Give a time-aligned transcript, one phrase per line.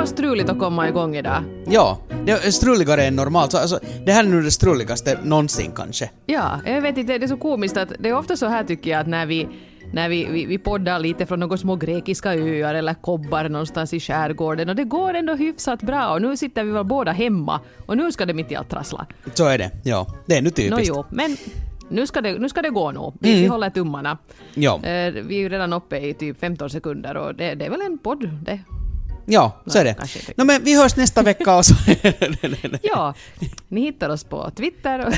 [0.00, 1.42] var struligt att komma igång idag.
[1.66, 3.52] Ja, det är struligare än normalt.
[3.52, 6.10] Så, alltså, det här är nu det struligaste någonsin kanske.
[6.26, 8.90] Ja, jag vet inte, det är så komiskt att det är ofta så här tycker
[8.90, 9.48] jag att när vi
[9.92, 14.00] när vi, vi, vi poddar lite från några små grekiska öar eller kobbar någonstans i
[14.00, 17.96] skärgården och det går ändå hyfsat bra och nu sitter vi väl båda hemma och
[17.96, 19.06] nu ska det mitt i allt trassla.
[19.34, 20.06] Så är det, ja.
[20.26, 20.94] Det är nu typiskt.
[20.94, 21.36] Nå jo, men
[21.88, 23.14] nu ska det, nu ska det gå nog.
[23.20, 24.18] Vi, vi håller tummarna.
[24.54, 24.74] Ja.
[24.74, 27.80] Eh, vi är ju redan uppe i typ 15 sekunder och det, det är väl
[27.80, 28.60] en podd det.
[29.26, 29.96] Ja, så är det.
[30.36, 31.74] No, men vi hörs nästa vecka och så...
[32.82, 33.14] Ja,
[33.68, 35.06] ni hittar oss på Twitter.
[35.06, 35.12] Och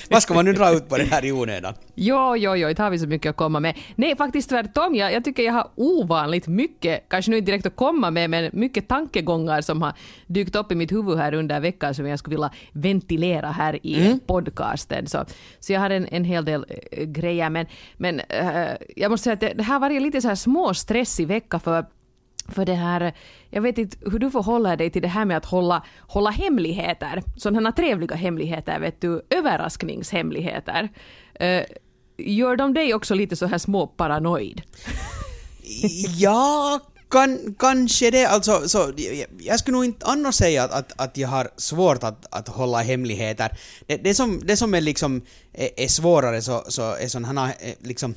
[0.10, 1.74] Vad ska man nu dra ut på det här i onödan?
[1.94, 3.78] jo, jo, jo, inte har vi så mycket att komma med.
[3.94, 4.94] Nej, faktiskt tvärtom.
[4.94, 8.50] Jag, jag tycker jag har ovanligt mycket, kanske nu inte direkt att komma med, men
[8.52, 9.92] mycket tankegångar som har
[10.26, 14.20] dykt upp i mitt huvud här under veckan som jag skulle vilja ventilera här i
[14.26, 15.06] podcasten.
[15.06, 15.24] Så,
[15.60, 17.66] så jag har en, en hel del äh, grejer, men,
[17.96, 21.26] men äh, jag måste säga att det, det här har varit lite så här småstressig
[21.26, 21.86] vecka för
[22.48, 23.12] för det här,
[23.50, 27.22] jag vet inte hur du förhåller dig till det här med att hålla, hålla hemligheter,
[27.36, 30.88] sådana trevliga hemligheter, vet du, överraskningshemligheter.
[31.42, 31.62] Uh,
[32.18, 34.62] gör de dig också lite så här småparanoid?
[36.18, 36.80] Ja,
[37.12, 38.24] kan, kanske det.
[38.24, 42.04] Alltså, så, jag, jag skulle nog inte annars säga att, att, att jag har svårt
[42.04, 43.58] att, att hålla hemligheter.
[43.86, 47.54] Det, det, som, det som är, liksom, är, är svårare så, så är sådana här
[47.60, 48.14] eh, liksom,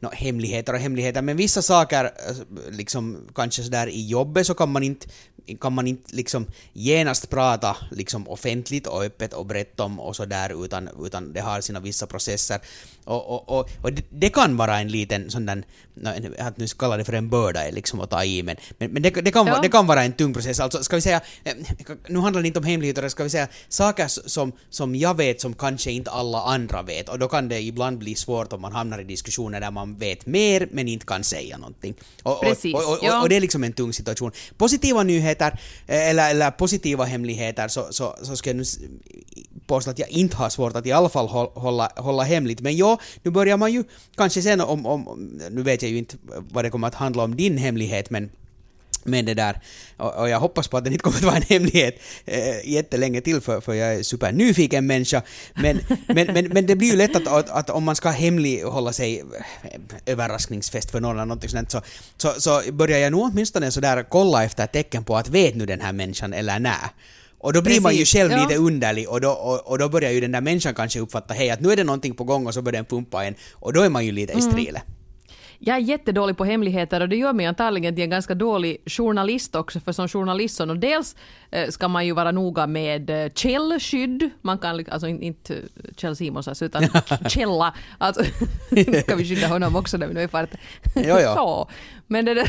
[0.00, 2.36] no, hemligheter och hemligheter, men vissa saker, eh,
[2.70, 5.06] liksom, kanske sådär i jobbet så kan man inte
[5.60, 10.64] kan man inte liksom genast prata liksom offentligt och öppet och brett om och sådär
[10.64, 12.60] utan, utan det har sina vissa processer.
[13.04, 15.62] Och, och, och, och det, det kan vara en liten sån där,
[16.38, 19.10] att nu kalla det för en börda liksom att ta i, men, men, men det,
[19.10, 19.60] det, kan, Ja.
[19.62, 20.60] det kan vara en tung process.
[20.60, 21.54] Alltså ska vi säga, eh,
[22.08, 25.54] nu handlar det inte om hemligheter, ska vi säga saker som, som jag vet som
[25.54, 28.98] kanske inte alla andra vet och då kan det ibland bli svårt om man hamnar
[29.00, 31.94] i diskussioner där man vet mer men inte kan säga någonting.
[32.22, 33.22] Och, och- Precis, och, och, ja.
[33.22, 34.32] och det är liksom en tung situation.
[34.56, 38.64] Positiva nyheter, hemligheter, eh, eller, eller positiva hemligheter, så, så, så ska jag nu
[39.66, 42.60] påstå att jag inte har svårt att i alla fall hålla, hålla hemligt.
[42.60, 43.84] Men ja, nu börjar man ju
[44.16, 46.16] kanske sen om, om, nu vet jag ju inte
[46.52, 48.30] vad det kommer att handla om din hemlighet, men
[49.04, 49.60] men det där,
[49.96, 53.20] och, och jag hoppas på att det inte kommer att vara en hemlighet eh, jättelänge
[53.20, 55.22] till för, för jag är supernyfiken människa.
[55.54, 58.92] Men, men, men, men det blir ju lätt att, att, att om man ska hemlighålla
[58.92, 61.82] sig eh, överraskningsfest för någon eller någonting sånt så,
[62.16, 65.80] så, så börjar jag nog åtminstone sådär kolla efter tecken på att vet nu den
[65.80, 66.74] här människan eller nä.
[67.38, 68.42] Och då blir man ju Precis, själv ja.
[68.42, 71.50] lite underlig och då, och, och då börjar ju den där människan kanske uppfatta hej
[71.50, 73.80] att nu är det någonting på gång och så börjar den pumpa en och då
[73.80, 74.82] är man ju lite i strilet.
[75.58, 79.54] Jag är jättedålig på hemligheter och det gör mig antagligen till en ganska dålig journalist
[79.54, 81.16] också, för som journalist så, dels
[81.50, 85.54] eh, ska man ju vara noga med eh, källskydd, man kan alltså in- inte
[85.96, 86.82] Kjell Simonsas utan
[87.28, 88.22] källa, alltså
[89.02, 90.58] ska vi skydda honom också när vi nu är i farten.
[90.96, 91.32] Jo, jo.
[91.34, 91.68] Så,
[92.06, 92.46] men det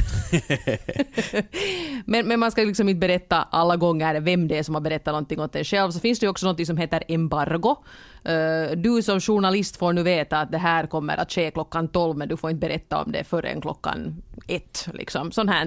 [2.05, 5.11] men, men man ska liksom inte berätta alla gånger vem det är som har berättat
[5.11, 5.91] någonting åt en själv.
[5.91, 7.75] Så finns det ju också något som heter embargo.
[8.25, 12.17] Eh, du som journalist får nu veta att det här kommer att ske klockan 12
[12.17, 14.87] men du får inte berätta om det förrän klockan ett.
[14.93, 15.31] Liksom.
[15.31, 15.65] Sånt här.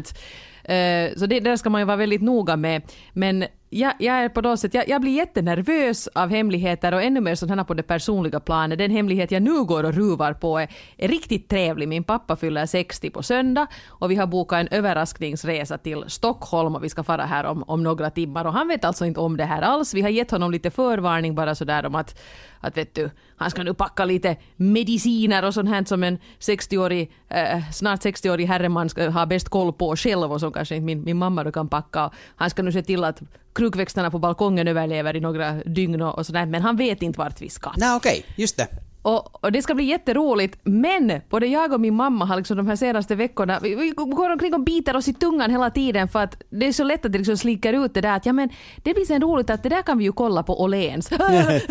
[0.64, 2.82] Eh, så det där ska man ju vara väldigt noga med.
[3.12, 7.20] Men jag, jag är på något sätt, jag, jag blir jättenervös av hemligheter och ännu
[7.20, 8.78] mer sådana på det personliga planet.
[8.78, 11.88] Den hemlighet jag nu går och ruvar på är, är riktigt trevlig.
[11.88, 16.84] Min pappa fyller 60 på söndag och vi har bokat en överraskningsresa till Stockholm och
[16.84, 19.44] vi ska fara här om, om några timmar och han vet alltså inte om det
[19.44, 19.94] här alls.
[19.94, 22.20] Vi har gett honom lite förvarning bara sådär om att,
[22.60, 27.10] att vet du, han ska nu packa lite mediciner och sånt här som en 60-årig,
[27.28, 31.04] eh, snart 60-årig herreman ska ha bäst koll på själv och som kanske inte min,
[31.04, 32.10] min mamma då kan packa.
[32.36, 33.22] Han ska nu se till att
[33.54, 37.40] krukväxterna på balkongen överlever i några dygn och, och sådär men han vet inte vart
[37.40, 37.72] vi ska.
[37.76, 38.87] Nej okej, just det.
[39.08, 42.66] Och, och det ska bli jätteroligt, men både jag och min mamma har liksom de
[42.66, 46.18] här senaste veckorna, vi, vi går omkring och biter oss i tungan hela tiden för
[46.18, 48.48] att det är så lätt att det liksom slickar ut det där att ja men
[48.82, 51.10] det blir sen roligt att det där kan vi ju kolla på Åhléns.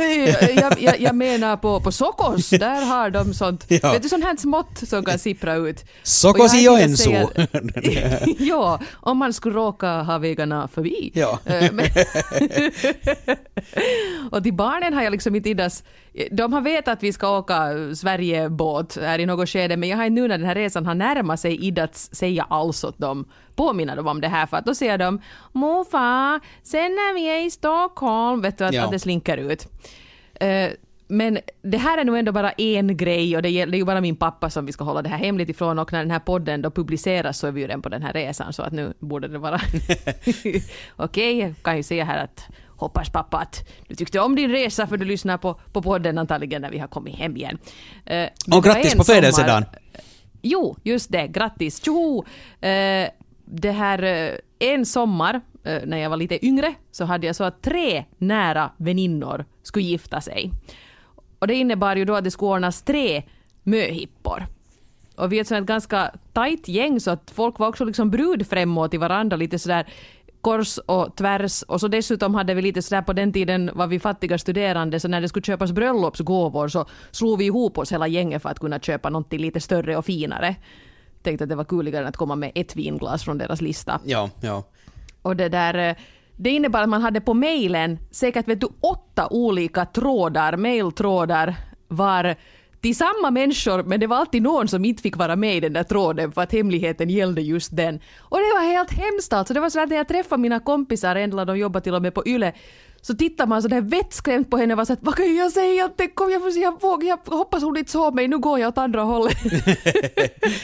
[0.55, 3.91] jag, jag, jag menar på, på Sokos, där har de sånt, Ja.
[3.91, 5.85] vet du sånt här smått som kan sippra ut.
[6.03, 7.27] Sokos i Joensuu.
[8.39, 11.12] ja, om man skulle råka ha vägarna förbi.
[11.13, 11.39] Ja.
[11.45, 11.71] Eh,
[14.31, 15.83] och till barnen har jag liksom inte iddas...
[16.31, 20.06] De har vetat att vi ska åka Sverigebåt här i något skede, men jag har
[20.06, 23.25] inte nu när den här resan har närmat sig iddats säga alls åt dem,
[23.56, 25.21] påminna dem om det här, för att då säger de
[25.51, 28.85] ”Morfar, sen när vi är i Stockholm”, vet du, att, Ja.
[28.85, 29.68] att det slinker ut.
[30.39, 30.69] Eh,
[31.09, 34.15] men det här är nog ändå bara en grej och det är ju bara min
[34.15, 36.71] pappa som vi ska hålla det här hemligt ifrån och när den här podden då
[36.71, 39.38] publiceras så är vi ju redan på den här resan så att nu borde det
[39.38, 39.59] vara
[40.95, 41.39] okej.
[41.39, 42.44] Jag kan ju säga här att
[42.77, 46.62] hoppas pappa att du tyckte om din resa för du lyssnar på, på podden antagligen
[46.62, 47.57] när vi har kommit hem igen.
[48.03, 49.65] Det Och grattis på födelsedagen.
[50.41, 51.27] Jo, just det.
[51.27, 51.83] Grattis.
[51.83, 52.25] Tjoho!
[52.62, 53.09] Eh,
[53.45, 54.03] det här...
[54.03, 55.41] eh, en sommar
[55.85, 60.21] när jag var lite yngre så hade jag så att tre nära väninnor skulle gifta
[60.21, 60.51] sig.
[61.39, 63.24] Och det innebar ju då att det skulle ordnas tre
[63.63, 64.47] möhippor.
[65.15, 68.94] Och vi är ett sånt ganska tajt gäng så att folk var också liksom brudfrämmåt
[68.94, 69.88] i varandra lite sådär
[70.47, 73.99] kors och tvärs och så dessutom hade vi lite sådär på den tiden var vi
[73.99, 78.41] fattiga studerande så när det skulle köpas bröllopsgåvor så slog vi ihop oss hela gänget
[78.41, 80.55] för att kunna köpa någonting lite större och finare.
[81.23, 83.99] Tänkte att det var kuligare än att komma med ett vinglas från deras lista.
[84.05, 84.63] Ja, ja.
[85.21, 85.95] Och det där eh,
[86.35, 91.55] det innebar att man hade på mejlen säkert vet du, åtta olika trådar, mejltrådar
[91.88, 92.35] var
[92.81, 95.74] till samma människor men det var alltid någon som inte fick vara med i den
[95.74, 98.00] där tråden för att hemligheten gällde just den.
[98.19, 99.53] Och det var helt hemskt alltså.
[99.53, 101.94] Det var så att när jag träffade mina kompisar, en del av dem jobbade till
[101.94, 102.53] och med på YLE,
[103.01, 105.89] så tittar man sådär vettskrämt på henne och var så att vad kan jag säga?
[106.13, 109.01] Kom, jag, jag, jag, jag hoppas hon inte såg mig, nu går jag åt andra
[109.01, 109.38] hållet.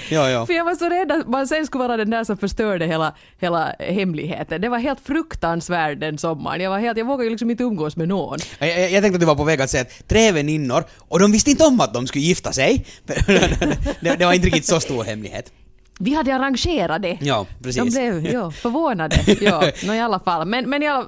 [0.09, 0.45] ja, ja.
[0.45, 3.15] För jag var så rädd att man sen skulle vara den där som förstörde hela,
[3.39, 4.61] hela hemligheten.
[4.61, 6.61] Det var helt fruktansvärt den sommaren.
[6.61, 8.39] Jag, var helt, jag vågade ju liksom inte umgås med någon.
[8.59, 11.19] Jag, jag, jag tänkte att du var på väg att säga att tre väninnor, och
[11.19, 12.85] de visste inte om att de skulle gifta sig.
[14.01, 15.51] det, det var inte riktigt så stor hemlighet.
[15.99, 17.17] Vi hade arrangerat det.
[17.21, 17.83] Ja, precis.
[17.83, 19.37] De blev ja, förvånade.
[19.41, 20.47] Ja, no, i alla fall.
[20.47, 21.05] Men, men alla,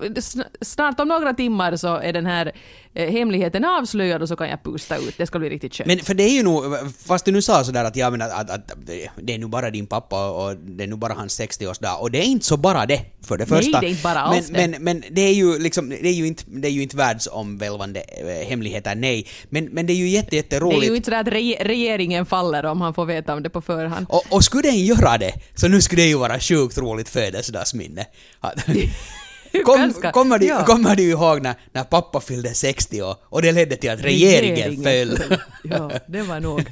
[0.61, 2.51] snart om några timmar så är den här
[2.95, 5.17] hemligheten avslöjad och så kan jag pusta ut.
[5.17, 5.87] Det ska bli riktigt skönt.
[5.87, 6.63] Men för det är ju nog,
[7.05, 8.71] fast du nu sa sådär att, ja, men att, att, att
[9.17, 12.17] det är nu bara din pappa och det är nu bara hans 60-årsdag och det
[12.17, 13.71] är inte så bara det, för det första.
[13.71, 14.79] Nej, det är inte bara alls men, det.
[14.79, 17.99] Men, men det är ju liksom, det är ju inte, det är ju inte världsomvälvande
[17.99, 19.27] eh, hemligheter, nej.
[19.49, 20.81] Men, men det är ju jätte, jätteroligt.
[20.81, 23.49] Det är ju inte så att re regeringen faller om han får veta om det
[23.49, 24.05] på förhand.
[24.09, 28.05] Och, och skulle den göra det, så nu skulle det ju vara sjukt roligt födelsedagsminne.
[29.63, 30.65] Kom, kommer, du, ja.
[30.65, 34.79] kommer du ihåg när, när pappa fyllde 60 år och det ledde till att regeringen,
[34.83, 35.37] regeringen föll?
[35.63, 36.65] Ja, det var nog.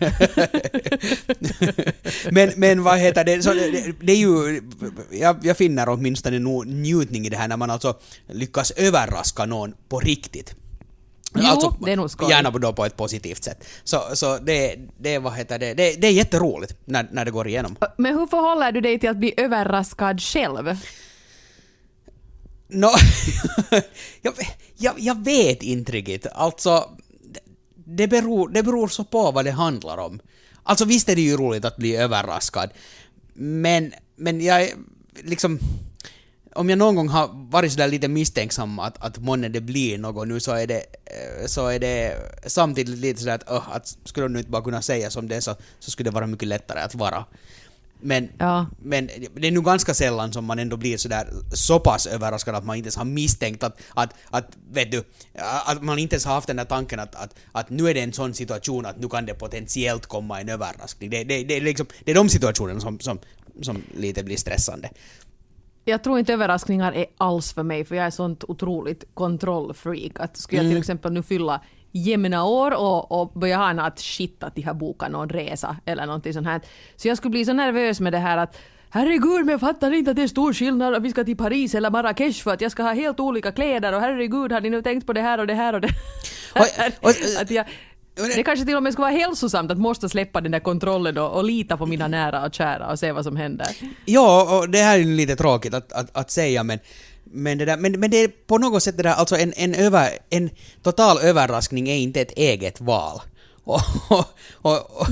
[2.31, 4.61] men, men vad heter det, så det, det är ju,
[5.11, 7.97] jag, jag finner åtminstone njutning i det här när man alltså
[8.27, 10.55] lyckas överraska någon på riktigt.
[11.35, 12.29] Jo, alltså, det är nog skoj.
[12.29, 13.67] Gärna då på ett positivt sätt.
[13.83, 17.47] Så, så det, det, vad heter det, det, det är jätteroligt när, när det går
[17.47, 17.75] igenom.
[17.97, 20.77] Men hur förhåller du dig till att bli överraskad själv?
[22.67, 22.87] No,
[24.21, 24.33] jag,
[24.77, 26.27] jag, jag, vet inte riktigt.
[26.27, 26.89] Alltså,
[27.75, 30.19] det beror, det beror så på vad det handlar om.
[30.63, 32.69] Alltså visst är det ju roligt att bli överraskad,
[33.33, 34.69] men, men jag
[35.21, 35.59] liksom...
[36.55, 40.27] Om jag någon gång har varit sådär lite misstänksam att, att månne det blir något
[40.27, 44.25] nu så är det, eh, så är det samtidigt lite sådär att, uh, att skulle
[44.25, 46.79] de nu inte bara kunna säga som det så, så skulle det vara mycket lättare
[46.79, 47.25] att vara.
[48.05, 48.65] Men, ja.
[48.79, 52.65] men det är nog ganska sällan som man ändå blir sådär så pass överraskad att
[52.65, 55.03] man inte ens har misstänkt att, att, att vet du,
[55.65, 58.01] att man inte ens har haft den där tanken att, att, att nu är det
[58.01, 61.09] en sån situation att nu kan det potentiellt komma en överraskning.
[61.09, 63.19] Det, det, det, är, liksom, det är de situationerna som, som,
[63.61, 64.89] som lite blir stressande.
[65.85, 70.19] Jag tror inte överraskningar är alls för mig, för jag är sånt otroligt kontrollfreak.
[70.19, 70.79] Att skulle jag till mm.
[70.79, 71.61] exempel nu fylla
[71.93, 76.05] jämna år och, och börja ha något shit att de har bokat någon resa eller
[76.05, 76.61] någonting sånt här.
[76.95, 78.57] Så jag skulle bli så nervös med det här att
[78.89, 81.75] Herregud, men jag fattar inte att det är stor skillnad om vi ska till Paris
[81.75, 84.81] eller Marrakesh för att jag ska ha helt olika kläder och herregud, har ni nu
[84.81, 85.89] tänkt på det här och det här och det
[86.55, 86.93] här?
[87.41, 87.65] att jag,
[88.15, 91.37] det kanske till och med skulle vara hälsosamt att måste släppa den där kontrollen och,
[91.37, 93.67] och lita på mina nära och kära och se vad som händer.
[94.05, 96.79] Ja, och det här är lite tråkigt att, att, att säga men
[97.33, 99.75] men, det där, men, men det är på något sätt det där, alltså en, en,
[99.75, 100.49] över, en
[100.83, 103.21] total överraskning är inte ett eget val.
[103.65, 103.81] Och,
[104.61, 105.07] och, och,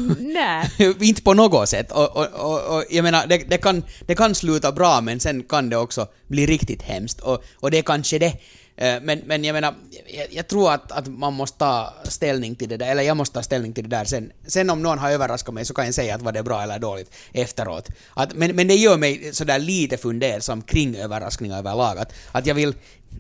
[1.02, 1.92] inte på något sätt.
[1.92, 6.08] Och, jag menar, det, det, kan, det kan sluta bra men sen kan det också
[6.28, 7.20] bli riktigt hemskt.
[7.20, 8.34] Och, och det är kanske det.
[8.78, 9.76] Eh, men, men jag menar,
[10.08, 13.34] jag, jag, tror att, att man måste ta ställning till det där, eller jag måste
[13.34, 14.32] ta ställning till det där sen.
[14.48, 16.80] Sen om någon har överraskat mig så kan jag säga att var det bra eller
[16.80, 17.88] dåligt efteråt.
[18.14, 21.98] Att, men, men det gör mig sådär lite fundersam kring överraskningar överlag.
[21.98, 22.74] Att, att jag vill,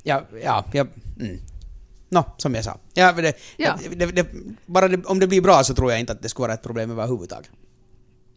[0.03, 0.88] ja, ja, jag,
[1.20, 1.39] mm.
[2.10, 2.77] Nå, som jag sa.
[2.93, 3.79] Ja, det, ja.
[3.96, 4.27] Det, det,
[4.65, 6.91] bara om det blir bra så tror jag inte att det skulle vara ett problem
[6.91, 7.50] överhuvudtaget.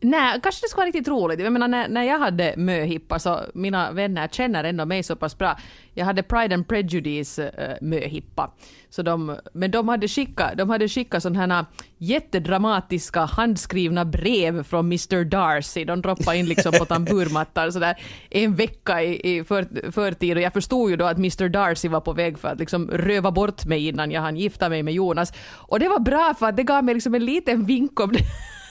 [0.05, 1.41] Nej, kanske det skulle vara riktigt roligt.
[1.41, 5.39] Jag menar, när, när jag hade möhippa så mina vänner känner ändå mig så pass
[5.39, 5.57] bra.
[5.95, 8.51] Jag hade Pride and Prejudice äh, möhippa.
[8.91, 11.67] Så de, men de hade skickat, de hade skickat sådana här
[11.99, 15.85] jättedramatiska handskrivna brev från Mr Darcy.
[15.85, 17.97] De droppade in liksom på tamburmattan sådär
[18.31, 22.01] en vecka i, i för, förtid och jag förstod ju då att Mr Darcy var
[22.01, 25.33] på väg för att liksom röva bort mig innan jag hann gifta mig med Jonas.
[25.53, 28.21] Och det var bra för att det gav mig liksom en liten vink om det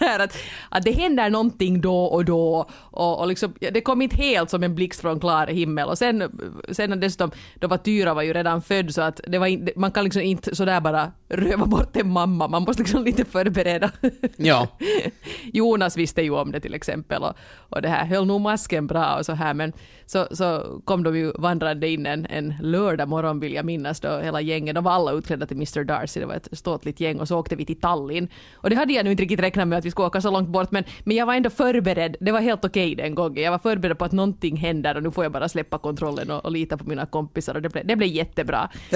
[0.05, 0.37] här att,
[0.69, 4.63] att det händer någonting då och då och, och liksom, det kom inte helt som
[4.63, 6.39] en blixt från klar himmel och sen,
[6.71, 9.91] sen dessutom, då var Tyra var ju redan född så att det var in, man
[9.91, 13.91] kan liksom inte sådär bara röva bort en mamma, man måste liksom lite förbereda.
[14.35, 14.67] Ja.
[15.53, 17.33] Jonas visste ju om det till exempel och,
[17.69, 19.73] och det här höll nog masken bra och så här men
[20.05, 24.19] så, så kom de ju vandrande in en, en lördag morgon vill jag minnas då
[24.19, 27.27] hela gänget, de var alla utklädda till Mr Darcy, det var ett ståtligt gäng och
[27.27, 28.27] så åkte vi till Tallinn.
[28.53, 30.49] Och det hade jag nu inte riktigt räknat med att vi skulle åka så långt
[30.49, 33.43] bort men, men jag var ändå förberedd, det var helt okej den gången.
[33.43, 36.45] Jag var förberedd på att någonting händer och nu får jag bara släppa kontrollen och,
[36.45, 38.69] och lita på mina kompisar och det blev, det blev jättebra.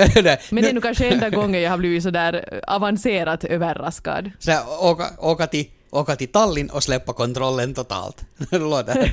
[0.51, 4.31] Men det är nu kanske enda gången jag har blivit sådär avancerat överraskad.
[4.39, 8.25] Så här, åka, åka, till, åka till Tallinn och släppa kontrollen totalt.
[8.51, 9.11] Det låter,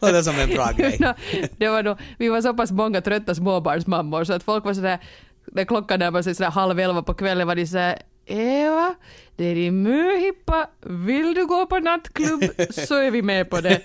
[0.00, 0.96] låter som en bra grej.
[1.00, 1.14] No,
[1.56, 4.98] det var då, vi var så pass många trötta småbarnsmammor så att folk var sådär,
[5.52, 8.94] när klockan närmade sig sådär halv elva på kvällen var de såhär Eva,
[9.36, 13.80] det är din möhippa, vill du gå på nattklubb så är vi med på det.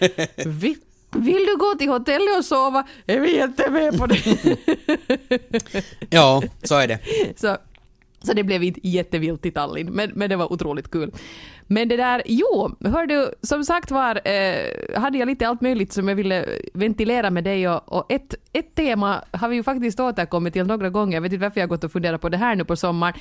[0.45, 0.77] Vi,
[1.11, 4.21] vill du gå till hotellet och sova är vi jättemed på det.
[6.09, 6.99] Ja, så är det.
[7.39, 7.57] Så,
[8.21, 11.11] så det blev inte jättevilt i Tallinn, men, men det var otroligt kul.
[11.71, 15.93] Men det där, jo, hör du, som sagt var eh, hade jag lite allt möjligt
[15.93, 19.99] som jag ville ventilera med dig och, och ett, ett tema har vi ju faktiskt
[19.99, 22.37] återkommit till några gånger, jag vet inte varför jag har gått och funderat på det
[22.37, 23.13] här nu på sommaren.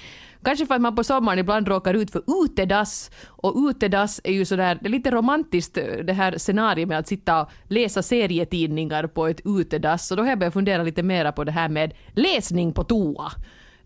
[0.43, 4.45] Kanske för att man på sommaren ibland råkar ut för utedass och utedass är ju
[4.45, 9.07] sådär, det är lite romantiskt eh, det här scenariot med att sitta och läsa serietidningar
[9.07, 11.95] på ett utedass och då har jag börjat fundera lite mera på det här med
[12.15, 13.33] läsning på toa.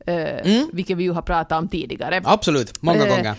[0.06, 2.20] Eh, Vilket vi ju har pratat om tidigare.
[2.24, 3.34] Absolut, många Eh, gånger.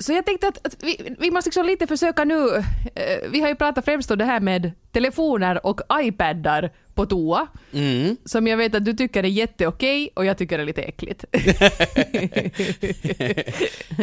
[0.00, 2.56] Så jag tänkte att, att vi, vi måste liksom lite försöka nu,
[2.94, 7.46] eh, vi har ju pratat främst om det här med telefoner och iPadar på toa,
[7.72, 8.16] Mm.
[8.24, 11.24] som jag vet att du tycker är jätteokej och jag tycker är lite äckligt.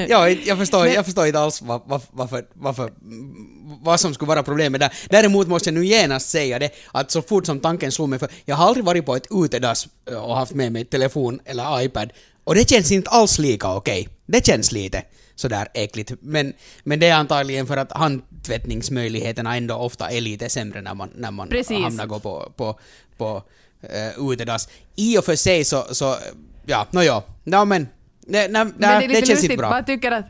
[0.09, 2.91] Ja, jag förstår, jag förstår inte alls vad, vad, varför, varför,
[3.83, 4.93] vad som skulle vara problemet där.
[5.09, 8.29] Däremot måste jag nu genast säga det, att så fort som tanken slog mig, för
[8.45, 12.09] jag har aldrig varit på ett utedass eh, och haft med mig telefon eller iPad,
[12.43, 14.09] och det känns inte alls lika okej.
[14.25, 15.03] Det känns lite
[15.35, 20.81] sådär äckligt, men, men det är antagligen för att handtvättningsmöjligheterna ändå ofta är lite sämre
[20.81, 21.83] när man, när man Precis.
[21.83, 22.79] hamnar gå på, på,
[23.17, 23.43] på
[23.83, 24.69] uh, utedass.
[24.95, 26.15] I och för sig så, så
[26.65, 27.87] ja, nåja, no, men
[28.27, 29.69] Nej, nej, Men det är det, känns inte bra.
[29.69, 30.25] man tycker att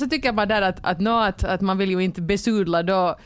[0.00, 3.18] så tycker man där att, att, nå, att, att man vill ju inte besudla då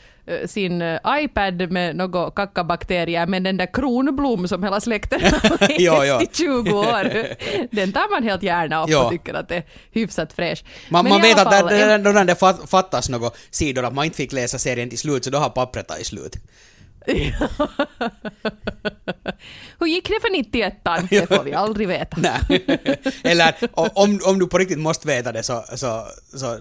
[0.47, 6.23] sin eh, iPad med några kackabakterier, men den där kronblom som hela släkten har Ja,
[6.23, 7.26] i 20 år,
[7.76, 9.04] den tar man helt gärna upp Ja.
[9.04, 10.64] och tycker att det är hyfsat fräsch.
[10.88, 13.85] Man, Men man vet att fall, där, en- där, där det fat- fattas några sidor,
[13.85, 16.37] att man inte fick läsa serien till slut, så då har pappret tagit slut.
[19.81, 20.75] Hur gick det för 91
[21.11, 22.17] Det får vi aldrig veta.
[22.21, 22.67] Nej.
[23.25, 26.03] Eller om, om du på riktigt måste veta det så, så,
[26.38, 26.59] så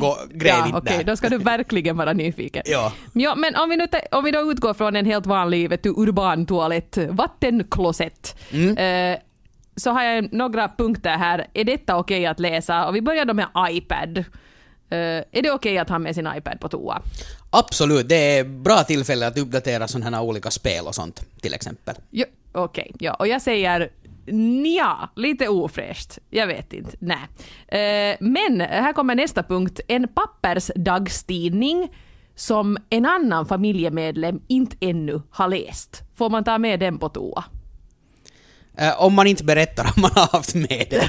[0.00, 1.04] gå, gräv Ja, inte okej, där.
[1.04, 2.62] då ska du verkligen vara nyfiken.
[2.66, 2.92] Ja.
[3.12, 5.90] Ja, men om vi, nu, om vi då utgår från en helt vanlig vet du,
[5.90, 8.76] urban toalett, vattenklosett, Mm.
[9.14, 9.18] eh,
[9.76, 11.46] så har jag några punkter här.
[11.54, 12.86] Är detta okej att läsa?
[12.86, 14.18] Och vi börjar då med iPad.
[14.90, 14.96] Eh,
[15.32, 17.02] är det okej att ha med sin iPad på toa?
[17.50, 21.94] Absolut, det är bra tillfälle att uppdatera sådana här olika spel och sånt, till exempel.
[22.10, 23.14] Jo, Okej, ja.
[23.14, 23.90] Och jag säger
[24.32, 26.18] nja, lite ofräscht.
[26.30, 26.96] Jag vet inte.
[26.98, 27.28] Nej.
[27.68, 29.80] Eh, men här kommer nästa punkt.
[29.88, 31.88] En pappersdagstidning
[32.34, 36.02] som en annan familjemedlem inte ännu har läst.
[36.14, 37.44] Får man ta med den på toa?
[38.76, 41.08] Eh, om man inte berättar om man har haft med den.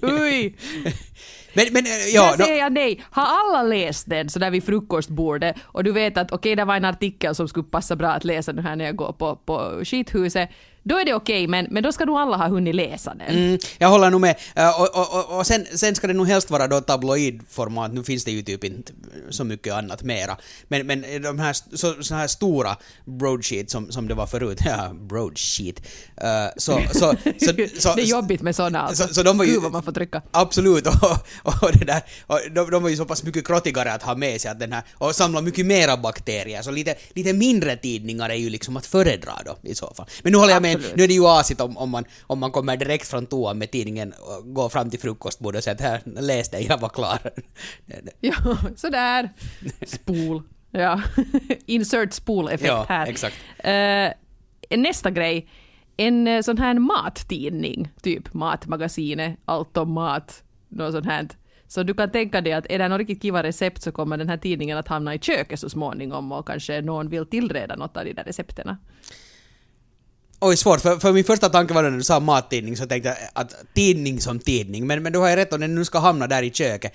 [0.10, 0.54] Ui!
[1.54, 3.04] Men, men eh, ja, Där då, säger jag nej.
[3.10, 6.76] Har alla läst den så där vid frukostbordet och du vet att okej, det var
[6.76, 9.80] en artikel som skulle passa bra att läsa nu här när jag går på, på
[9.84, 10.50] skithuset.
[10.84, 13.28] Då är det okej, men, men då ska nog alla ha hunnit läsa den.
[13.28, 14.36] Mm, jag håller nog med.
[14.78, 17.92] Och, och, och, och sen, sen ska det nog helst vara då tabloidformat.
[17.92, 18.92] Nu finns det ju typ inte
[19.30, 20.36] så mycket annat mera.
[20.68, 24.90] Men, men de här, så, så här stora broadsheet som, som det var förut, ja,
[24.94, 25.80] broadsheet.
[26.22, 26.98] Uh, så, så,
[27.38, 27.46] så,
[27.78, 29.08] så, det är jobbigt med såna alltså.
[29.08, 29.52] Så, så de var ju...
[29.52, 30.22] Gud vad man får trycka.
[30.30, 30.94] Absolut, och,
[31.42, 34.40] och, det där, och de, de var ju så pass mycket krottigare att ha med
[34.40, 38.34] sig att den här, och samla mycket mera bakterier, så lite, lite mindre tidningar är
[38.34, 40.06] ju liksom att föredra då i så fall.
[40.22, 42.50] Men nu håller jag med, Nu är det ju asigt om, om, man, om man
[42.50, 46.02] kommer direkt från toan med tidningen och går fram till frukostbordet och säger att här,
[46.22, 47.18] läs det, jag var klar.
[48.20, 48.34] Ja,
[48.76, 49.28] sådär.
[49.86, 50.42] Spol.
[50.70, 51.02] Ja.
[51.66, 53.06] Insert spol-effekt Ja, här.
[53.06, 53.36] exakt.
[53.58, 54.12] Eh,
[54.78, 55.48] nästa grej.
[55.96, 61.28] En eh, sån här mattidning, typ Matmagasinet, Allt om mat, något sånt här.
[61.66, 64.28] Så du kan tänka dig att är det något riktigt kiva recept så kommer den
[64.28, 68.04] här tidningen att hamna i köket så småningom och kanske någon vill tillreda något av
[68.04, 68.78] de där recepterna.
[70.46, 70.80] Oj, svårt.
[70.80, 74.20] För, för min första tanke var när du sa mattidning så tänkte jag att tidning
[74.20, 74.86] som tidning.
[74.86, 76.92] Men, men du har ju rätt om den nu ska hamna där i köket.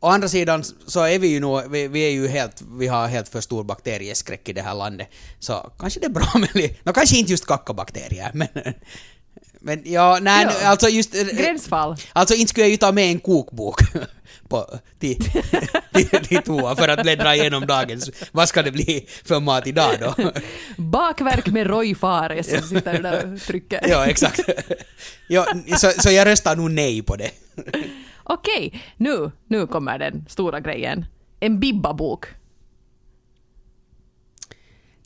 [0.00, 3.06] Å andra sidan så är vi ju nog, vi, vi är ju helt, vi har
[3.06, 5.08] helt för stor bakterieskräck i det här landet.
[5.38, 6.74] Så kanske det är bra med lite...
[6.84, 8.48] no, kanske inte just kackabakterier, men...
[9.60, 10.68] Men ja, nej, Ja.
[10.68, 11.12] alltså just...
[11.32, 11.96] Gränsfall.
[12.12, 13.80] Alltså inte skulle jag ju ta med en kokbok
[14.48, 14.66] på,
[14.98, 15.16] till,
[15.94, 18.10] till, till toa för att bläddra igenom dagens...
[18.32, 20.14] Vad ska det bli för mat idag då?
[20.76, 23.80] Bakverk med Roy Fares som sitter där och trycker.
[23.88, 24.40] ja, exakt.
[25.26, 27.30] Ja, så, så jag röstar nog nej på det.
[28.24, 31.04] Okej, nu, nu kommer den stora grejen.
[31.40, 32.24] En Bibba-bok.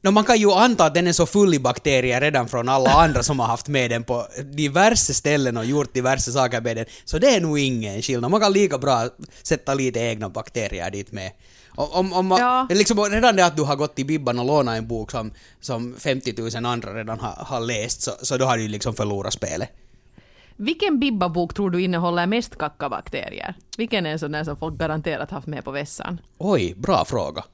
[0.05, 2.91] No, man kan ju anta att den är så full i bakterier redan från alla
[2.91, 6.87] andra som har haft med den på diverse ställen och gjort diverse saker med den,
[7.05, 8.31] så det är nog ingen skillnad.
[8.31, 9.09] Man kan lika bra
[9.43, 11.33] sätta lite egna bakterier dit med.
[11.75, 12.67] Om, om, man, Ja.
[12.71, 15.31] liksom redan det att du har gått till Bibban och lånat en bok som,
[15.61, 19.33] som 50 000 andra redan har, har läst, så, så då har du liksom förlorat
[19.33, 19.69] spelet.
[20.57, 23.55] Vilken Bibba-bok tror du innehåller mest kackabakterier?
[23.77, 26.21] Vilken är en sån där som folk garanterat haft med på vässan?
[26.39, 27.45] Oj, bra fråga.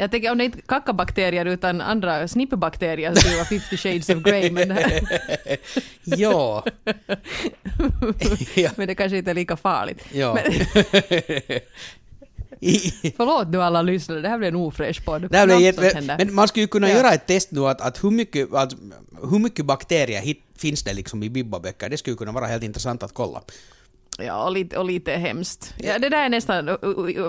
[0.00, 3.76] Jag tänker om det inte är kackabakterier utan andra snipperbakterier så skulle det vara 50
[3.76, 4.68] shades of grey men,
[6.04, 6.64] ja.
[8.54, 8.70] ja.
[8.76, 10.04] men det kanske inte är lika farligt.
[10.12, 10.34] ja.
[10.34, 10.52] Men,
[13.16, 15.22] förlåt nu alla lyssnare, det här blir en ofräsch podd.
[15.22, 16.16] Det blev jätte...
[16.18, 16.96] Men man skulle ju kunna Ja.
[16.96, 18.78] göra ett test nu att, att hur, mycket, alltså,
[19.30, 21.88] hur mycket bakterier hit, finns det liksom i bibbaböcker?
[21.88, 23.42] Det skulle kunna vara helt intressant att kolla.
[24.18, 25.74] Ja, och lite, och lite hemskt.
[25.78, 26.78] Ja, det där är nästan,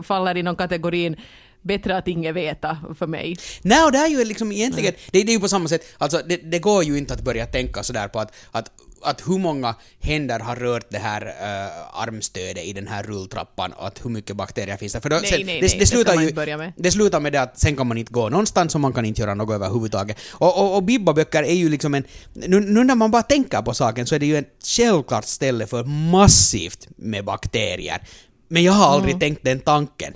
[0.04, 1.16] faller inom kategorin
[1.62, 3.38] bättre att inget veta för mig.
[3.62, 6.22] Nej, och det är ju liksom egentligen, det, det är ju på samma sätt, alltså
[6.28, 8.72] det, det går ju inte att börja tänka sådär på att, att
[9.04, 13.88] att hur många händer har rört det här uh, armstödet i den här rulltrappan och
[13.88, 15.02] att hur mycket bakterier finns det.
[15.02, 16.74] För då, Nej, sen, nej, det, nej, det, det slutar ju, med.
[16.78, 19.22] det slutar med det att sen kan man inte gå någonstans och man kan inte
[19.22, 20.18] göra något överhuvudtaget.
[20.32, 22.04] Och, och, och bibbaböcker är ju liksom en...
[22.34, 25.68] Nu, nu när man bara tänker på saken så är det ju ett självklart ställe
[25.68, 28.02] för massivt med bakterier.
[28.48, 30.14] Men jag har aldrig tänkt den tanken.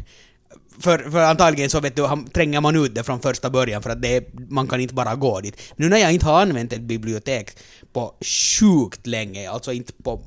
[0.79, 4.01] För, för antagligen så vet du, tränger man ut det från första början för att
[4.01, 5.61] det är, man kan inte bara gå dit.
[5.75, 7.57] Nu när jag inte har använt ett bibliotek
[7.93, 8.15] på
[8.59, 10.21] sjukt länge, alltså inte på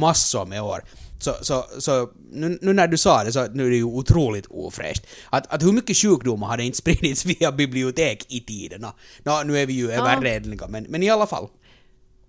[0.00, 0.82] massor med år,
[1.20, 4.46] så, så, så nu, nu när du sa det så nu är det ju otroligt
[4.50, 5.06] ofräscht.
[5.30, 8.92] Att, att hur mycket sjukdomar hade inte spridits via bibliotek i tiderna?
[9.22, 11.48] Nå, nu är vi ju överredliga, men, men i alla fall.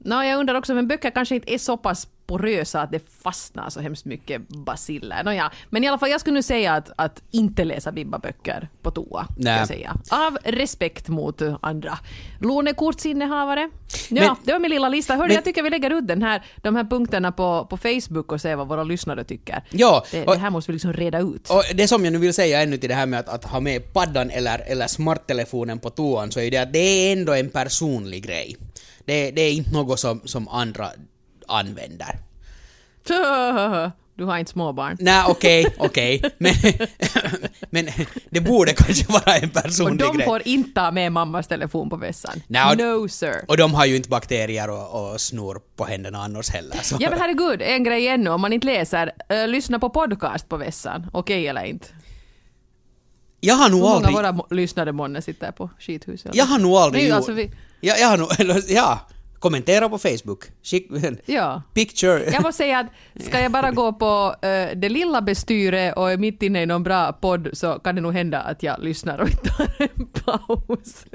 [0.06, 3.70] Nå, jag undrar också, men böcker kanske inte är så pass porösa att det fastnar
[3.70, 5.24] så hemskt mycket basiller.
[5.24, 8.92] Nåja, men i alla fall, jag skulle nu säga att, att inte läsa Bibba-böcker på
[8.92, 9.28] toa.
[9.38, 9.96] Jag säga.
[10.12, 11.98] Av respekt mot andra.
[12.40, 13.70] Lånekortsinnehavare.
[14.10, 15.14] Ja, Men- det var min lilla lista.
[15.16, 18.32] Hörde, men- jag tycker vi lägger ut den här, de här punkterna på, på Facebook
[18.32, 19.64] och ser vad våra lyssnare tycker.
[19.70, 21.50] Ja, Det, och- det här måste vi liksom reda ut.
[21.50, 23.60] Och det som jag nu vill säga ännu till det här med att, att ha
[23.60, 27.50] med paddan eller, eller smarttelefonen på toan så är det att det är ändå en
[27.50, 28.58] personlig grej.
[29.12, 30.90] Det, det är inte något som, som andra
[31.48, 32.20] använder.
[34.16, 34.98] Du har inte småbarn.
[35.00, 36.54] Nej, okej, okej, men,
[37.70, 37.88] men
[38.30, 40.26] det borde kanske vara en Och personlig de grej.
[40.26, 42.42] får inte ha med mammas telefon på vässan.
[42.48, 43.46] Nej, och- no sir.
[43.48, 46.78] Och de har ju inte bakterier och, och snor på händerna annars heller.
[46.84, 46.98] Så.
[47.00, 48.30] Ja men herregud, en grej ännu.
[48.30, 51.08] Om man inte läser, uh, lyssna på podcast på vässan.
[51.14, 51.88] Okej eller inte?
[53.42, 54.26] Jag har nog Hur många aldrig...
[54.26, 56.36] av våra lyssnare månne sitter på skithuset?
[56.36, 57.52] Jag har nog aldrig Nej, alltså vi-
[57.82, 58.28] jag, jag har nog...
[58.68, 59.00] Ja,
[59.40, 60.44] kommentera på Facebook.
[60.64, 60.88] Skick
[61.26, 61.62] Ja.
[61.74, 62.32] picture.
[62.34, 66.18] Jag måste säga att ska jag bara gå på eh, det lilla bestyret och är
[66.18, 69.30] mitt inne i någon bra podd så kan det nog hända att jag lyssnar och
[69.44, 71.06] tar en paus.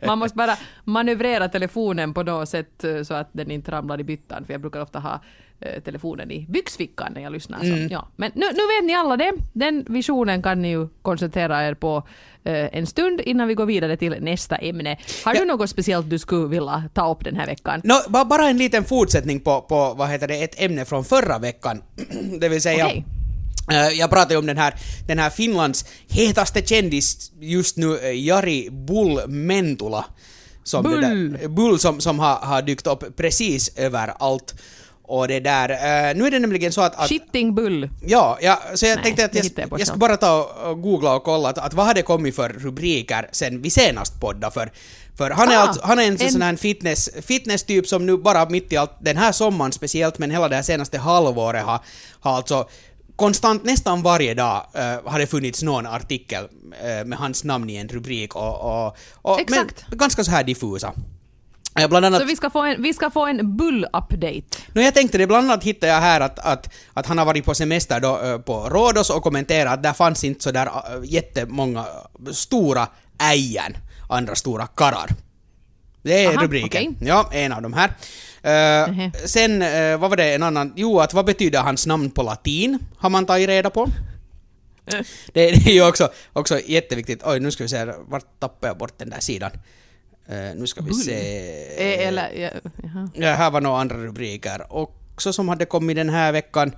[0.06, 4.04] Man måste bara manövrera telefonen på något sätt eh, så att den inte ramlar i
[4.04, 5.20] byttan för jag brukar ofta ha
[5.60, 7.58] eh, telefonen i byxfickan när jag lyssnar.
[7.60, 8.08] Så, ja.
[8.16, 9.32] Men nu, nu vet ni alla det.
[9.52, 11.96] Den visionen kan ni ju koncentrera er på
[12.44, 14.98] eh, en stund innan vi går vidare till nästa ämne.
[15.24, 15.44] Har du Ja.
[15.44, 17.82] något speciellt du skulle vilja ta upp den här veckan?
[18.08, 21.82] Ba- bara en liten fortsättning på, på, vad heter det, ett ämne från förra veckan.
[22.40, 22.86] det vill säga...
[22.86, 23.04] Okej.
[23.96, 24.74] Jag pratade ju om den här,
[25.06, 30.04] den här Finlands hetaste kändis just nu, Jari Bull Mentula.
[30.64, 31.00] Som Bull.
[31.00, 34.54] Där, Bull som, som har, har dykt upp precis överallt.
[35.04, 36.94] Och det där, eh, nu är det nämligen så att...
[36.96, 37.88] att Shitting bull.
[38.06, 41.14] Ja, ja, så jag Nej, tänkte att jag, jag jag ska bara ta och googla
[41.14, 44.72] och kolla att, att vad har det kommit för rubriker sen vi senast poddade för,
[45.18, 48.16] för han är, Ah, alltså, han är en, en- sån här fitness, fitness-typ som nu
[48.16, 51.80] bara mitt i allt, den här sommaren speciellt, men hela det här senaste halvåret har,
[52.20, 52.68] har alltså
[53.16, 56.48] konstant, nästan varje dag uh, har det funnits någon artikel
[56.82, 59.84] eh, med hans namn i en rubrik och, och, och Exakt.
[59.88, 60.92] Men ganska så här diffusa.
[61.78, 64.58] Eh, annat Så vi ska få en, vi ska få en bull-update.
[64.72, 67.44] No, jag tänkte det, bland annat hittade jag här att, att, att han har varit
[67.44, 70.72] på semester då, på Rhodos och kommenterat att där fanns inte sådär äh,
[71.04, 71.84] jättemånga
[72.32, 73.76] stora äjän,
[74.08, 75.10] andra stora karrar.
[76.02, 76.68] Det är Aha, rubriken.
[76.68, 77.08] okej.
[77.08, 77.90] Ja, en av de här.
[78.44, 79.10] Uh, Nähä.
[79.24, 80.72] sen, eh, vad var det en annan?
[80.76, 82.78] Jo, att vad betyder hans namn på latin?
[82.96, 83.88] Har man tagit reda på.
[84.84, 87.22] Det, det är ju också, också jätteviktigt.
[87.24, 89.50] Oj, nu ska vi se, vart tappade jag bort den där sidan?
[90.28, 91.14] Eh, nu ska vi se...
[91.76, 92.50] Eh, Eller, ja,
[92.82, 93.08] jaha.
[93.14, 96.72] Ja, här var några andra rubriker också som hade kommit den här veckan.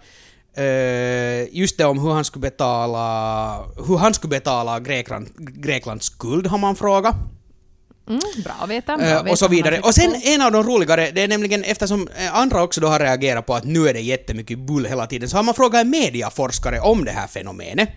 [0.57, 6.47] Eh, just det om hur han skulle betala, hur han skulle betala Grekland, Greklands skuld
[6.47, 7.17] har man frågat.
[8.09, 8.97] Mm, bra att veta.
[8.97, 9.81] Bra Eh, veta och så vidare.
[9.81, 12.99] Och sen en av de roligare, det är nämligen eftersom eh, andra också då har
[12.99, 15.91] reagerat på att nu är det jättemycket bull hela tiden, så har man frågat en
[15.91, 17.89] mediaforskare om det här fenomenet.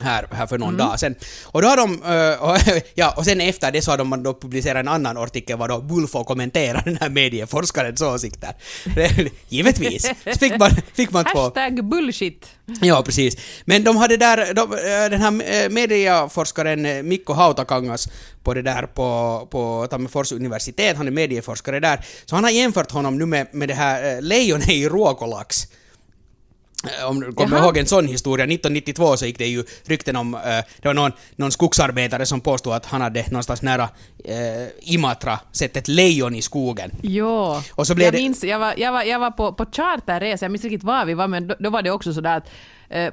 [0.00, 0.78] Här, här för någon Mm.
[0.88, 1.14] dag sedan.
[1.44, 2.00] Och då har de,
[2.40, 5.68] och, ja, och sen efter det så har de då publicerat en annan artikel var
[5.68, 8.54] då Bull får kommentera den här medieforskarens åsikter.
[9.48, 10.02] Givetvis.
[10.24, 11.38] Så fick man, fick man två...
[11.40, 12.46] Hashtag bullshit.
[12.80, 13.36] Ja, precis.
[13.64, 18.08] Men de hade där, de, eh, den här eh, mediaforskaren eh, Mikko Hautakangas
[18.42, 22.90] på det där på, på Tammerfors universitet, han är medieforskare där, så han har jämfört
[22.90, 25.66] honom nu med, med det här lejonet i Ruokolax.
[27.08, 27.64] Om du kommer Jaha.
[27.66, 30.40] ihåg en sån historia, 1992 så gick det ju rykten om, eh,
[30.82, 33.88] det var någon, någon skogsarbetare som påstod att han hade någonstans nära
[34.24, 36.90] eh, Imatra sett ett lejon i skogen.
[37.02, 37.62] Jo.
[37.72, 40.44] Och så blev jag det- minns, jag var, jag var, jag var på, på charterresa,
[40.44, 42.48] jag minns riktigt var vi var, men då, då var det också sådär att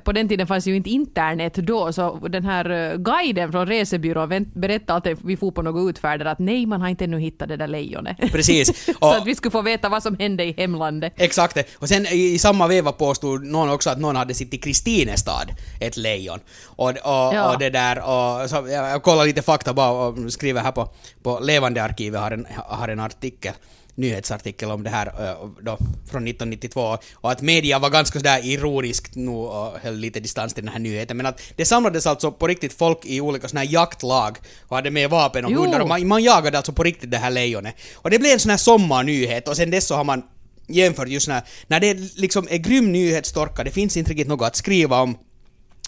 [0.03, 4.51] på den tiden fanns ju inte internet då, så den här eh, guiden från resebyrån
[4.53, 7.57] berättade alltid vi for på något utfärder att nej, man har inte ännu hittat det
[7.57, 8.17] där lejonet.
[8.31, 8.85] Precis.
[8.85, 11.13] så Och- att vi skulle få veta vad som hände i hemlandet.
[11.17, 11.63] Exakt det.
[11.79, 15.51] Och sen i, i samma veva påstod någon också att någon hade sitt i Kristinestad,
[15.79, 16.39] ett lejon.
[16.65, 17.53] Och, och, Ja.
[17.53, 20.89] och det där, och så, jag kollar lite fakta bara och skriver här på,
[21.23, 23.53] på Levande arkivet har en, har en artikel
[23.95, 25.77] nyhetsartikel om det här eh, då,
[26.11, 30.63] från 1992 och att media var ganska sådär ironisk nu och höll lite distans till
[30.63, 31.17] den här nyheten.
[31.17, 34.91] Men att det samlades alltså på riktigt folk i olika sådana här jaktlag och hade
[34.91, 35.61] med vapen och Jo.
[35.61, 35.79] hundar.
[35.79, 37.75] Och man, man jagade alltså på riktigt det här lejonet.
[37.95, 40.23] Och det blev en sån här sommarnyhet och sen dess så har man
[40.67, 44.55] jämfört just när, när det liksom är grym nyhetstorka, det finns inte riktigt något att
[44.55, 45.17] skriva om.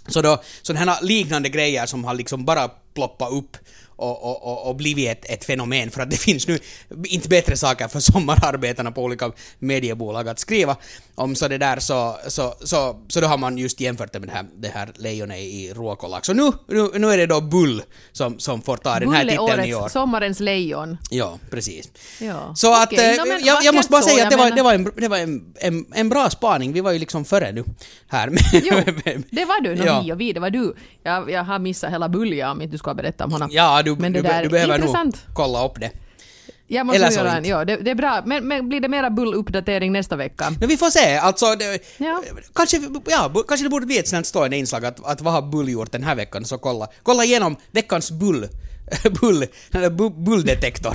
[0.07, 3.57] Så då, sådana här liknande grejer som har liksom bara ploppat upp
[3.95, 6.59] och, och, och, och blivit ett, ett fenomen för att det finns nu
[7.03, 10.77] inte bättre saker för sommararbetarna på olika mediebolag att skriva
[11.15, 14.29] om så det där så, så, så, så då har man just jämfört det med
[14.29, 16.27] det här, det här lejonet i Ruokolax.
[16.27, 17.81] Så nu, nu, nu är det då Bull
[18.11, 19.81] som, som får ta den här Bull är titeln i år.
[19.81, 20.97] årets, sommarens lejon.
[21.09, 21.91] Ja, precis.
[22.21, 22.51] Ja.
[22.55, 24.73] Så att, eh, no, men jag, jag måste bara säga att det var, det var,
[24.73, 26.73] en, det var en, en, en bra spaning.
[26.73, 27.63] Vi var ju liksom före nu
[28.07, 28.29] här.
[28.53, 28.75] Jo,
[29.31, 30.01] det var du, no, Ja.
[30.01, 30.75] vi och vi, det var du.
[31.03, 33.49] Jag, jag har missat hela Bulja om inte du ska berätta om honom.
[33.51, 35.15] Ja, du, Men du, det där, du behöver intressant.
[35.15, 35.91] nog kolla upp det.
[36.67, 38.23] Jag måste Eller så göra en, ja, det, det är bra.
[38.25, 40.53] Men, men blir det mera bull-uppdatering nästa vecka?
[40.59, 42.23] Men vi får se, alltså det, Ja.
[42.55, 45.69] kanske, ja, kanske det borde bli ett sånt stående inslag att, att vad har Bull
[45.69, 48.47] gjort den här veckan, så kolla, kolla igenom veckans Bull,
[49.21, 49.45] bull,
[50.25, 50.93] bulldetektor,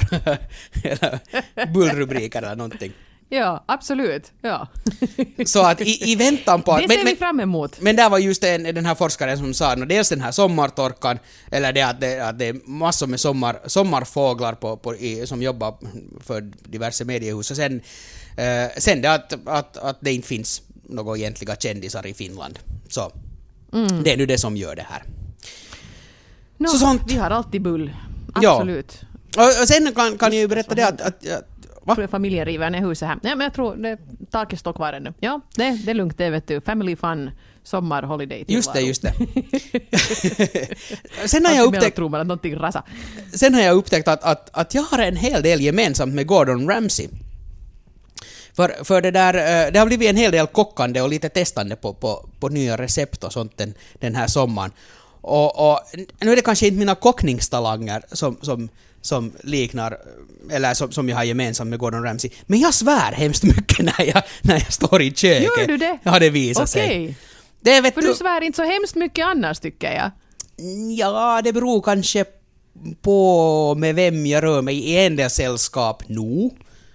[1.74, 2.92] bullrubriker eller någonting.
[3.32, 4.32] Ja, absolut.
[4.42, 4.68] Ja.
[5.46, 6.80] Så att i, i väntan på att...
[6.82, 7.80] Det men- ser men- vi fram emot.
[7.80, 11.18] Men där var just en, den här forskaren som sa no, dels den här sommartorkan,
[11.50, 15.42] eller det att det, att det är massor med sommar, sommarfåglar på, på, i, som
[15.42, 15.74] jobbar
[16.20, 17.80] för diverse mediehus, och sen,
[18.36, 22.58] eh, sen det att, att, att det inte finns några egentliga kändisar i Finland.
[22.88, 23.12] Så
[23.72, 24.02] Mm.
[24.02, 25.02] det är nu det som gör det här.
[26.58, 27.02] No, Så sånt.
[27.06, 27.96] Vi har alltid bull.
[28.42, 28.54] Ja.
[28.54, 29.00] Absolut.
[29.36, 32.08] Och, och sen kan, kan jag ju berätta det att, att, att va?
[32.10, 33.18] Familjen river ner huset här.
[33.22, 33.98] Nej, men jag tror det,
[34.30, 35.12] taket står kvar ännu.
[35.20, 36.60] Ja, det, det är lugnt det vet du.
[36.60, 37.30] Family fun,
[37.62, 38.44] sommar, holiday.
[38.48, 39.14] Just det, just det.
[41.28, 41.96] sen har jag upptäckt
[43.32, 46.68] sen har jag upptäckt att, att, att jag har en hel del gemensamt med Gordon
[46.68, 47.08] Ramsay.
[48.52, 51.76] För, för det där, eh, det har blivit en hel del kockande och lite testande
[51.76, 54.70] på, på, på nya recept och sånt den, den här sommaren.
[55.20, 55.80] Och, och
[56.20, 58.68] nu är det kanske inte mina kockningstalanger som, som,
[59.00, 59.98] som liknar,
[60.50, 64.06] eller som, som jag har gemensamt med Gordon Ramsay, men jag svär hemskt mycket när
[64.14, 65.58] jag, när jag står i köket.
[65.58, 65.98] Gör du det?
[66.02, 66.84] Ja, det visar sig.
[66.84, 67.16] Okej.
[67.60, 70.10] Det vet För du svär inte så hemskt mycket annars tycker jag.
[70.98, 72.24] Ja, det beror kanske
[73.02, 76.50] på med vem jag rör mig i en del sällskap nu.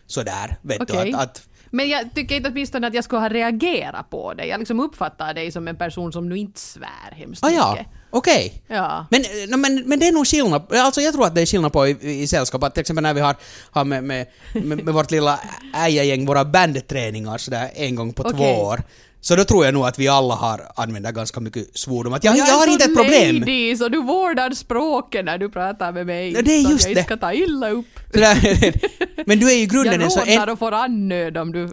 [0.08, 1.12] Sådär, vet Okej.
[1.12, 1.18] du.
[1.18, 4.46] Att, att, Men jag tycker inte åtminstone att jag skulle ha reagerat på det.
[4.46, 7.88] Jag liksom uppfattar dig som en person som nu inte svär hemskt ah, ja, mycket.
[8.18, 8.64] Okej.
[8.68, 9.06] Ja.
[9.12, 11.46] Men, eh, no, men, men det är nog skillnad, alltså jag tror att det är
[11.46, 13.36] skillnad på i, i sällskap, att till exempel när vi har,
[13.72, 15.40] har med, med, med, med vårt lilla
[15.76, 18.38] äjagäng våra bandträningar sådär en gång på Okej.
[18.38, 18.82] två år.
[19.22, 22.14] Så då tror jag nog att vi alla har använder ganska mycket svordom.
[22.14, 23.40] Att jag, jag, är har så inte ett problem.
[23.40, 26.34] lady, så du vårdar språket när du pratar med mig.
[26.34, 27.86] Ja, det är så just att jag inte ska ta illa upp.
[29.26, 30.20] Men du är ju grunden Jag en så...
[30.20, 31.70] rodnar En, och får andnöd om du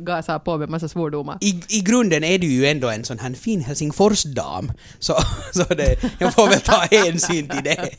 [0.00, 1.38] gasar på med massa svordomar.
[1.40, 4.72] I, I grunden är du ju ändå en sån här fin Helsingforsdam.
[4.98, 5.14] Så,
[5.52, 7.90] så det, jag får väl ta hänsyn till det.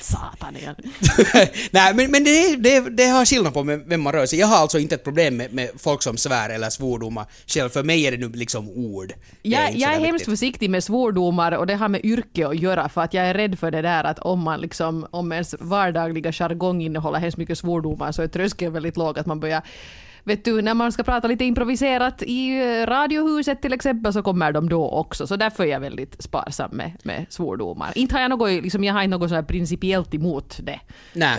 [0.00, 0.74] Satan igen.
[1.70, 4.38] Nej, men, men det, det, det har skillnad på med vem man rör sig.
[4.38, 7.68] Jag har alltså inte ett problem med, med folk som svär eller svordomar själv.
[7.68, 9.12] För mig är det nu liksom ord.
[9.42, 12.88] Jag, inte jag är hemskt försiktig med svordomar och det har med yrke att göra
[12.88, 16.32] för att jag är rädd för det där att om man liksom, om ens vardagliga
[16.32, 19.62] jargong innehåller hemskt mycket svordomar så är tröskeln väldigt låg att man börjar
[20.24, 24.52] Vet du, när man ska prata lite improviserat i eh, radiohuset till exempel så kommer
[24.52, 25.26] de då också.
[25.26, 27.92] Så därför är jag väldigt sparsam med, med svordomar.
[27.94, 30.80] Inte har jag något, liksom, jag har inte något så här principiellt emot det.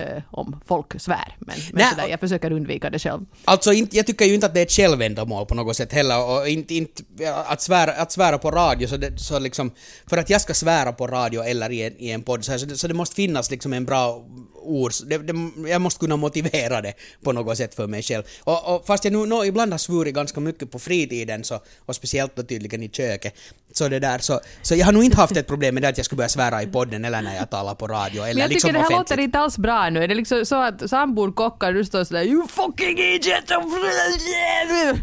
[0.01, 1.35] Eh, om folk svär.
[1.39, 3.25] Men, men sådär, jag försöker undvika det själv.
[3.45, 6.39] Alltså inte, jag tycker ju inte att det är ett självändamål på något sätt heller
[6.39, 7.03] och inte, inte
[7.47, 9.71] att, svära, att svära på radio så, det, så liksom
[10.07, 12.59] för att jag ska svära på radio eller i en, i en podd så, här,
[12.59, 14.25] så, det, så det måste finnas liksom en bra
[14.63, 15.33] ord, det, det,
[15.69, 16.93] jag måste kunna motivera det
[17.23, 18.23] på något sätt för mig själv.
[18.43, 21.95] Och, och fast jag nu nå, ibland har svurit ganska mycket på fritiden så, och
[21.95, 23.35] speciellt då tydligen i köket
[23.73, 25.97] så det där så, så jag har nog inte haft ett problem med det att
[25.97, 28.49] jag skulle börja svära i podden eller när jag talar på radio eller Men jag
[28.49, 29.09] tycker liksom det här offentligt.
[29.09, 30.03] låter inte alls bra nu.
[30.03, 33.49] Är det liksom så att sambor kockar du står sådär You fucking idiot!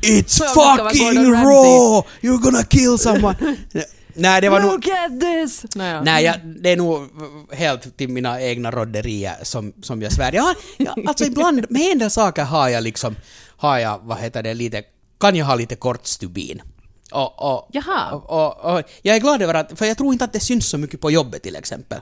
[0.02, 2.02] It's fucking raw!
[2.20, 3.56] You're gonna kill someone!
[4.20, 4.72] Nej, det var nog...
[4.72, 5.74] Look at this!
[5.74, 6.02] Naja.
[6.02, 7.08] Nej, jag, det är nog
[7.52, 10.32] helt till mina egna rodderier som, som jag svär.
[10.32, 13.16] Jag jag, alltså ibland, med en del saker har jag liksom,
[13.56, 14.82] har jag, vad heter det, lite,
[15.20, 16.62] kan jag ha lite kort stubin.
[17.10, 18.12] Och, och, Jaha.
[18.12, 20.68] Och, och, och jag är glad över att, för jag tror inte att det syns
[20.68, 22.00] så mycket på jobbet till exempel.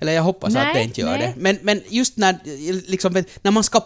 [0.00, 1.32] Eller jag hoppas att Nej, det inte gör nej.
[1.36, 1.40] det.
[1.40, 2.38] Men, men just när,
[2.90, 3.80] liksom, när man ska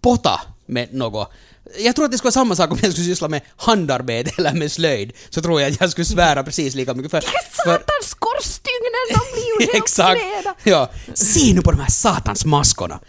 [0.00, 1.32] potta med något.
[1.76, 4.52] Jag tror att det skulle vara samma sak om jag skulle syssla med handarbete eller
[4.52, 5.12] med slöjd.
[5.30, 7.10] Så tror jag att jag skulle svära precis lika mycket.
[7.10, 7.20] För,
[7.64, 10.20] Satans skorstygnen, de blir ju helt Exakt.
[10.64, 10.90] Ja.
[11.14, 13.00] Se nu på de här satans maskorna.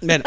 [0.00, 0.22] Men...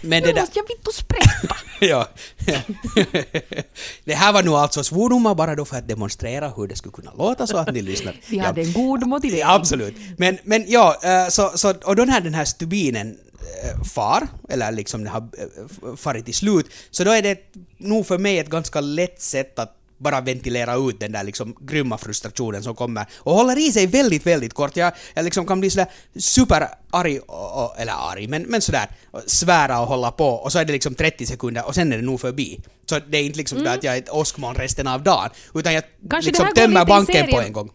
[0.00, 0.40] Men det Nu där...
[0.40, 1.56] måste jag vittu sprätta.
[1.82, 2.08] Ja.
[4.04, 7.12] Det här var nog alltså svordomar bara då för att demonstrera hur det skulle kunna
[7.12, 8.16] låta så att ni lyssnar.
[8.30, 8.44] Vi Ja.
[8.44, 9.40] hade en god motivering.
[9.40, 9.94] Ja, absolut.
[10.18, 13.18] Men, men ja, eh, så, så, och då när den här stubinen
[13.64, 17.38] eh, far, eller liksom den har eh, farit till slut, så då är det
[17.78, 21.98] nog för mig ett ganska lätt sätt att bara ventilera ut den där liksom grymma
[21.98, 24.76] frustrationen som kommer och håller i sig väldigt, väldigt kort.
[24.76, 25.86] Jag, jag liksom kan bli sådär
[26.16, 28.88] superarg, och, och, eller arg, men, men sådär
[29.26, 32.02] svära och hålla på och så är det liksom 30 sekunder och sen är det
[32.02, 32.60] nog förbi.
[32.86, 35.74] Så det är inte liksom sådär att jag är ett åskmoln resten av dagen, utan
[35.74, 36.10] jag Mm.
[36.10, 37.70] Kanske liksom tömmer banken på en gång.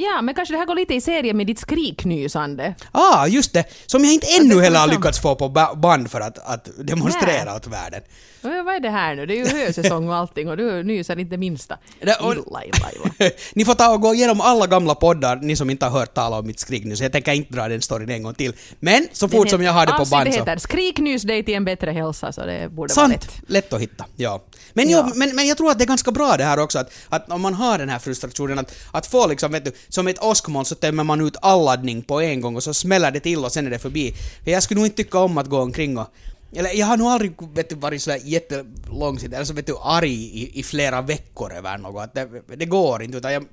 [0.00, 2.74] Ja, men kanske det här går lite i serie med ditt skriknysande.
[2.92, 3.64] Ah, just det!
[3.86, 7.44] Som jag inte ännu heller har lyckats få på ba- band för att, att demonstrera
[7.44, 7.54] Nej.
[7.56, 8.00] åt världen.
[8.42, 9.26] Och Vad är det här nu?
[9.26, 11.78] Det är ju hösäsong och allting och du nyser inte minsta.
[12.02, 13.30] Illa, illa, illa.
[13.54, 16.38] ni får ta och gå igenom alla gamla poddar, ni som inte har hört tala
[16.38, 18.52] om mitt skrik nu, så jag tänker inte dra den storyn en gång till.
[18.80, 20.38] Men så fort som jag har det på band det så...
[20.38, 23.12] heter Skriknys dig till en bättre hälsa, så det borde vara Sant!
[23.12, 23.50] lätt.
[23.50, 24.42] Lätt att hitta, ja.
[24.72, 25.04] Men, Ja.
[25.08, 27.32] Jo, men, men jag tror att det är ganska bra det här också, att, att
[27.32, 30.64] om man har den här frustrationen, att, att få liksom, vet du, som ett åskmoln
[30.64, 33.52] så tömmer man ut all laddning på en gång och så smäller det till och
[33.52, 34.14] sen är det förbi.
[34.44, 36.06] För jag skulle nog inte tycka om att gå omkring och
[36.52, 40.12] eller jag har nog aldrig vet du, varit sådär jättelångsint, eller så vet du, arg
[40.12, 42.14] i, i flera veckor över något.
[42.14, 43.44] Det, det går inte, utan jag,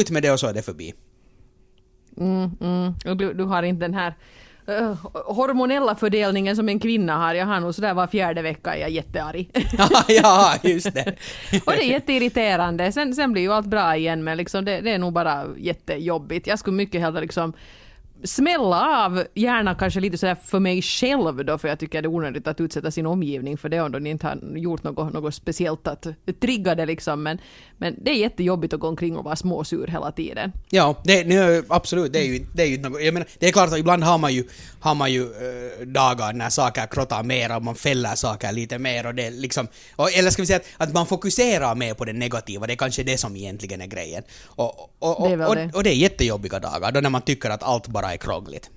[0.00, 0.94] ut med det och så är det förbi.
[2.16, 2.94] Mm, mm.
[3.04, 4.14] Och du, du har inte den här
[4.78, 7.34] eh, hormonella fördelningen som en kvinna har.
[7.34, 9.50] Jag har nog sådär var fjärde vecka är jag jättearg.
[10.08, 11.14] ja, just det.
[11.64, 12.92] och det är jätteirriterande.
[12.92, 16.46] Sen, sen blir ju allt bra igen men liksom det, det är nog bara jättejobbigt.
[16.46, 17.52] Jag skulle mycket hellre liksom
[18.24, 22.10] smälla av, gärna kanske lite sådär för mig själv då, för jag tycker det är
[22.10, 25.86] onödigt att utsätta sin omgivning för det om de inte har gjort något, något speciellt
[25.86, 26.06] att
[26.40, 27.22] trigga det liksom.
[27.22, 27.38] Men,
[27.78, 30.52] men det är jättejobbigt att gå omkring och vara småsur hela tiden.
[30.70, 32.12] Ja, det, nej, absolut.
[32.12, 34.18] Det är ju, det är ju något, jag menar, det är klart att ibland har
[34.18, 34.44] man ju,
[34.80, 39.06] har man ju äh, dagar när saker krottar mer och man fäller saker lite mer
[39.06, 42.12] och det liksom, och, eller ska vi säga att, att man fokuserar mer på det
[42.12, 44.22] negativa, det är kanske det som egentligen är grejen.
[44.46, 45.70] Och, och, och, Det är och, det.
[45.74, 48.70] och det är jättejobbiga dagar, då när man tycker att allt bara är krångligt.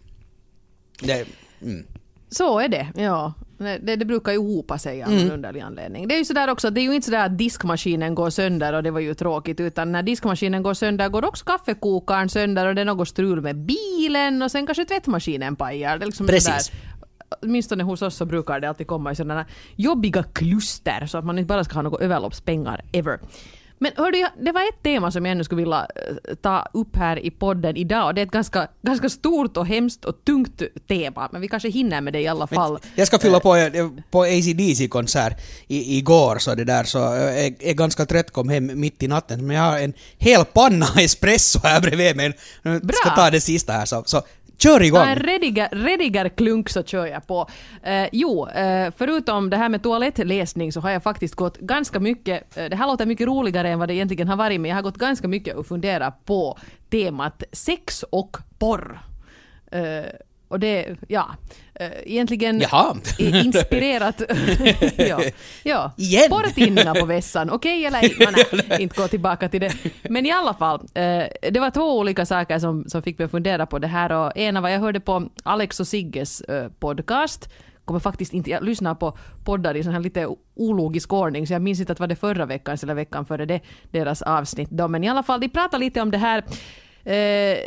[1.00, 1.26] Det,
[1.62, 1.86] mm.
[2.30, 3.34] Så är det, ja.
[3.58, 6.08] Det, det, brukar ju hopa sig av någon underlig anledning.
[6.08, 8.84] Det är ju sådär också, det är ju inte sådär att diskmaskinen går sönder och
[8.84, 12.82] det var ju tråkigt, utan när diskmaskinen går sönder går också kaffekokaren sönder och det
[12.82, 15.98] är något strul med bilen och sen kanske tvättmaskinen pajar.
[15.98, 16.66] Det är liksom Precis.
[16.66, 16.94] sådär-
[17.42, 21.40] Åtminstone hos oss så brukar det alltid komma i sådana jobbiga kluster så att man
[21.40, 23.20] inte bara ska ha några överloppspengar ever.
[23.80, 26.96] Men hördu, jag- det var ett tema som jag ännu skulle vilja eh, ta upp
[26.96, 30.62] här i podden idag och det är ett ganska, ganska stort och hemskt och tungt
[30.88, 32.80] tema men vi kanske hinner med det i alla fall.
[32.96, 37.74] Jag ska fylla på, eh, på AC/DC-konsert i, igår så det där så jag är,
[37.74, 41.82] ganska trött, kom hem mitt i natten men jag har en hel panna espresso här
[41.82, 42.34] bredvid mig.
[42.64, 44.22] Nu ska ta det sista här så, så
[44.58, 45.00] Kör igång!
[45.00, 47.50] Ta en rediger, rediger klunk så kör jag på.
[47.84, 52.58] Eh, jo, eh, förutom det här med toalettläsning så har jag faktiskt gått ganska mycket,
[52.58, 54.84] eh, det här låter mycket roligare än vad det egentligen har varit, men jag har
[54.84, 56.58] gått ganska mycket och funderat på
[56.90, 59.00] temat sex och porr.
[60.48, 61.36] Och det, ja,
[61.76, 62.96] eh, egentligen Jaha.
[63.18, 64.22] inspirerat...
[64.98, 65.22] ja,
[65.64, 65.92] ja.
[65.98, 66.30] Igen?
[66.30, 69.74] Porrtidningar på vässan, okej eller nej, nej, inte gå tillbaka till det.
[70.10, 73.32] Men i alla fall, eh, det var två olika saker som, som fick mig att
[73.32, 77.50] fundera på det här och ena var jag hörde på Alex och Sigges eh, podcast
[77.86, 81.62] kommer faktiskt inte, jag lyssnar på poddar i sån här lite ologisk ordning så jag
[81.62, 84.88] minns inte att det var det förra veckan eller veckan före det, deras avsnitt då.
[84.88, 86.44] Men i alla fall, de pratar lite om det här
[87.06, 87.58] Eh,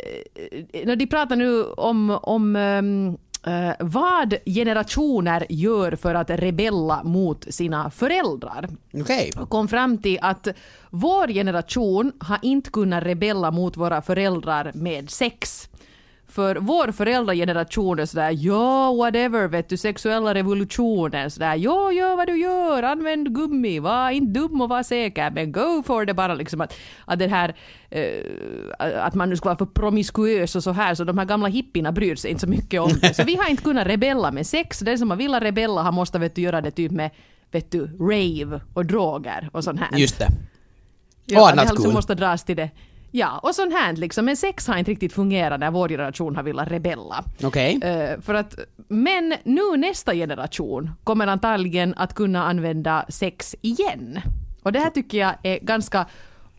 [0.85, 7.53] när de pratar nu om, om ehm, eh, vad generationer gör för att rebella mot
[7.53, 8.69] sina föräldrar.
[8.93, 9.31] Okej.
[9.37, 10.47] Och kom fram till att
[10.89, 15.69] vår generation har inte kunnat rebella mot våra föräldrar med sex.
[16.29, 22.27] För vår föräldrageneration är sådär ja whatever vet du sexuella revolutionen sådär ja gör vad
[22.27, 26.33] du gör använd gummi var inte dum och var säker men go for det bara
[26.33, 26.73] liksom att,
[27.05, 27.55] att det här
[27.89, 31.47] eh, att man nu ska vara för promiskuös och så här så de här gamla
[31.47, 33.13] hippierna bryr sig inte så mycket om det.
[33.13, 34.79] Så vi har inte kunnat rebella med sex.
[34.79, 37.11] Den som har velat rebella har måste vet du göra det typ med
[37.51, 39.97] vet du rave och droger och sånt här.
[39.99, 40.27] Just det.
[41.25, 42.69] Ja, och det annat har liksom måste dras till det.
[43.17, 44.25] Ja, och sånt här liksom.
[44.25, 47.23] Men sex har inte riktigt fungerat när vår generation har velat rebella.
[47.43, 47.79] Okej.
[47.83, 48.55] Eh, för att,
[48.87, 54.19] men nu nästa generation kommer antagligen att kunna använda sex igen.
[54.63, 56.05] Och det här tycker jag är ganska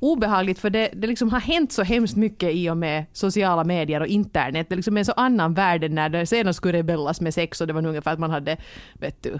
[0.01, 4.01] obehagligt för det, det liksom har hänt så hemskt mycket i och med sociala medier
[4.01, 4.66] och internet.
[4.68, 7.61] Det liksom är en så annan värld än när det senast skulle rebellas med sex
[7.61, 8.57] och det var nog ungefär att man hade,
[8.94, 9.38] vet du,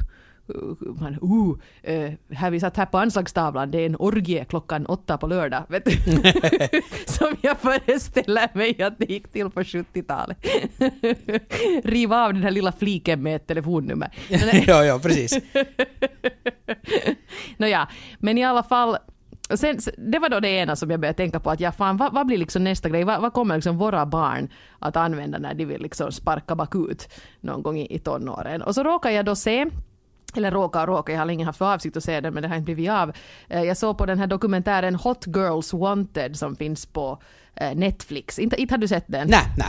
[1.01, 5.19] man, uh, eh, här vi satt här på anslagstavlan, det är en orgie klockan åtta
[5.19, 5.63] på lördag.
[5.69, 5.93] Vet du?
[7.07, 10.39] Som jag föreställer mig att det gick till på 70-talet.
[11.85, 14.11] Riva av den här lilla fliken med ett telefonnummer.
[14.67, 15.39] ja, ja, precis.
[17.57, 18.99] Nåja, men i alla fall
[19.55, 22.13] Sen, det var då det ena som jag började tänka på att ja, fan, vad,
[22.13, 23.05] vad blir liksom nästa grej?
[23.05, 27.09] Vad, vad kommer liksom våra barn att använda när de vill liksom sparka bakut
[27.41, 28.63] någon gång i, i tonåren?
[28.63, 29.67] Och så råkar jag då se
[30.37, 32.49] eller råkar och råkar, jag har länge haft för avsikt att se den men det
[32.49, 33.13] har inte blivit av.
[33.49, 37.23] Eh, Jag såg på den här dokumentären Hot Girls Wanted som finns på
[37.55, 38.39] eh, Netflix.
[38.39, 39.29] Inte, inte har du sett den?
[39.31, 39.69] Nej, nej.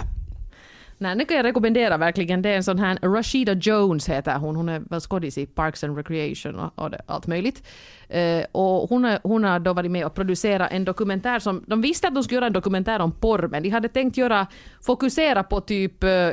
[1.01, 2.41] Nej, det kan jag rekommendera verkligen.
[2.41, 4.55] Det är en sån här, Rashida Jones heter hon.
[4.55, 7.63] Hon är väl skådis i Parks and Recreation och, och det, allt möjligt.
[8.09, 11.81] Eh, och hon, är, hon har då varit med och producerat en dokumentär som, de
[11.81, 14.47] visste att de skulle göra en dokumentär om porr, men de hade tänkt göra,
[14.81, 16.29] fokusera på typ eh,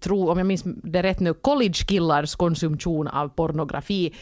[0.00, 4.14] tro, om jag minns det rätt nu, college-killars konsumtion av pornografi.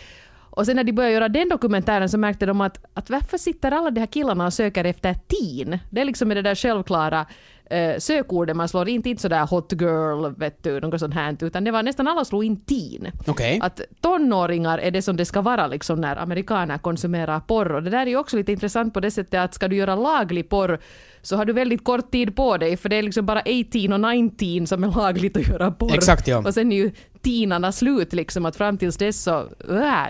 [0.57, 3.73] Och sen när de började göra den dokumentären så märkte de att, att varför sitter
[3.73, 5.79] alla de här killarna och söker efter teen?
[5.91, 7.27] Det är liksom det där självklara
[7.71, 11.65] eh, sökorden man slår in, inte sådär hot girl, vet du, något sånt här, utan
[11.65, 13.13] det var nästan alla slog in teen.
[13.27, 13.59] Okej.
[13.63, 17.73] Att tonåringar är det som det ska vara liksom när amerikaner konsumerar porr.
[17.73, 19.95] Och det där är ju också lite intressant på det sättet att ska du göra
[19.95, 20.79] laglig porr
[21.23, 24.15] så har du väldigt kort tid på dig för det är liksom bara 18 och
[24.15, 25.95] 19 som är lagligt att göra porr.
[25.95, 26.39] Exakt, ja.
[26.39, 26.91] Och sen är ju
[27.23, 29.47] teenarna slut liksom att fram tills dess så, äh,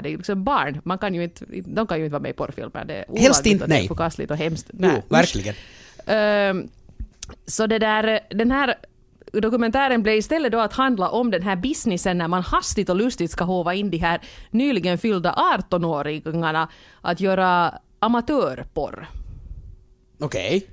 [0.02, 0.80] det är liksom barn.
[0.84, 2.84] Man kan ju inte, de kan ju inte vara med i porrfilmer.
[2.84, 3.88] Det är olagligt Helst inte, och nej.
[3.88, 4.70] förkastligt och hemskt.
[4.78, 5.54] Jo, verkligen.
[6.06, 6.68] Ehm,
[7.46, 8.74] så det där, den här
[9.32, 13.30] dokumentären blev istället då att handla om den här businessen när man hastigt och lustigt
[13.30, 16.68] ska hova in de här nyligen fyllda 18-åringarna
[17.00, 19.08] att göra amatörporr.
[20.20, 20.66] Okej.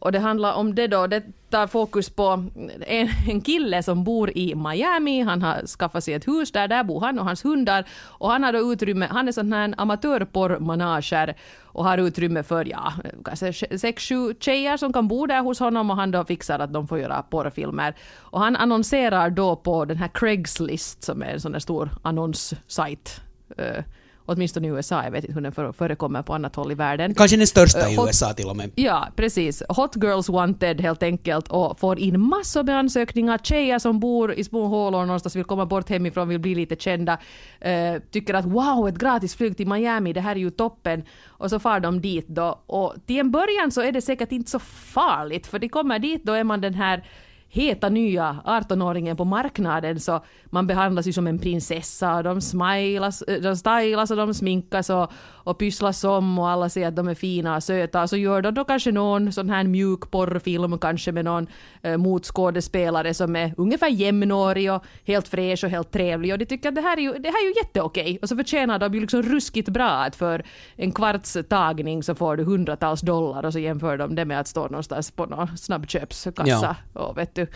[0.00, 2.44] Och det handlar om det då, det tar fokus på
[2.86, 6.84] en, en kille som bor i Miami, han har skaffat sig ett hus där, där
[6.84, 11.34] bor han och hans hundar och han har då utrymme, han är sån här amatörporrmanager
[11.62, 12.92] och har utrymme för ja,
[13.24, 16.72] kanske sex, sju tjejer som kan bo där hos honom och han då fixar att
[16.72, 17.94] de får göra porrfilmer.
[18.18, 23.20] Och han annonserar då på den här Craigslist som är en sån där stor annonssajt.
[23.56, 23.84] Eh,
[24.30, 27.14] Åtminstone i USA, jag vet inte hur den före- förekommer på annat håll i världen.
[27.14, 28.70] Kanske den största Eh, i hot- USA till och med.
[28.74, 29.62] Ja, precis.
[29.68, 33.38] Hot Girls Wanted helt enkelt och får in massor med ansökningar.
[33.38, 37.18] Tjejer som bor i små hålor någonstans, vill komma bort hemifrån, vill bli lite kända.
[37.60, 41.02] Eh, tycker att wow, ett gratis flyg till Miami, det här är ju toppen.
[41.26, 42.60] Och så far de dit då.
[42.66, 46.24] Och till en början så är det säkert inte så farligt, för de kommer dit,
[46.24, 47.04] då är man den här
[47.50, 53.22] heta nya 18-åringen på marknaden så man behandlas ju som en prinsessa och de smilas,
[53.22, 55.12] eh, de stylas och de sminkas och,
[55.44, 58.54] och pysslas om och alla säger att de är fina och söta så gör de
[58.54, 61.46] då kanske någon sån här mjuk porrfilm kanske med någon
[61.82, 66.68] eh, motskådespelare som är ungefär jämnårig och helt fräsch och helt trevlig och de tycker
[66.68, 69.00] att det här är ju, det här är ju jätteokej och så förtjänar de ju
[69.00, 70.44] liksom ruskigt bra att för
[70.76, 74.48] en kvarts tagning så får du hundratals dollar och så jämför de det med att
[74.48, 77.00] stå någonstans på någon snabbköpskassa Ja.
[77.00, 77.46] och vet du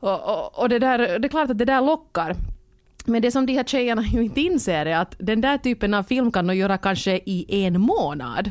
[0.00, 2.36] Och, och, och det, där, det är klart att det där lockar.
[3.08, 6.02] Men det som de här tjejerna ju inte inser är att den där typen av
[6.02, 8.50] film kan de göra kanske i en månad.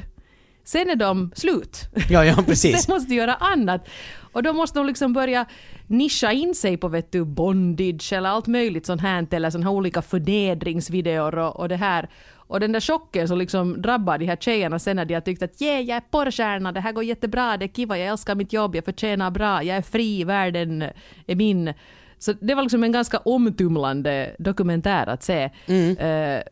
[0.64, 1.80] Sen är de slut.
[2.10, 2.82] Ja, ja, precis.
[2.84, 3.90] Sen måste de göra annat.
[4.32, 5.46] Och då måste de liksom börja
[5.88, 9.72] nischa in sig på vet du, bondage eller allt möjligt sånt här, eller såna här
[9.72, 12.10] olika förnedringsvideor och, och det här.
[12.48, 15.44] Och den där chocken som liksom drabbar de här tjejerna sen när de har tyckt
[15.44, 18.54] att yeah, jag är porrstjärna, det här går jättebra, det är kiva, jag älskar mitt
[18.54, 20.82] jobb, jag förtjänar bra, jag är fri, världen
[21.28, 21.74] är min.
[22.20, 25.50] Så det var liksom en ganska omtumlande dokumentär att se.
[25.66, 25.98] Mm.
[25.98, 26.44] Eh,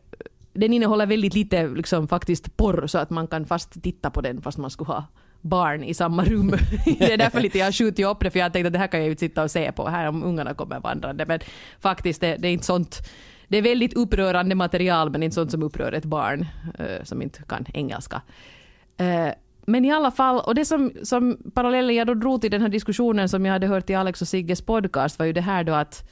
[0.52, 4.42] den innehåller väldigt lite liksom, faktiskt porr så att man kan fast titta på den
[4.42, 5.04] fast man skulle ha
[5.40, 6.50] barn i samma rum.
[6.84, 9.00] det är därför lite jag skjutit upp det för jag tänkte att det här kan
[9.00, 11.26] jag ju sitta och se på här om ungarna kommer vandrande.
[11.26, 11.40] Men
[11.80, 13.08] faktiskt det, det är inte sånt
[13.48, 16.46] det är väldigt upprörande material men inte sånt som upprör ett barn
[16.78, 18.22] eh, som inte kan engelska.
[18.96, 19.28] Eh,
[19.66, 22.68] men i alla fall, och det som, som parallellen jag då drog till den här
[22.68, 25.72] diskussionen som jag hade hört i Alex och Sigges podcast var ju det här då
[25.72, 26.08] att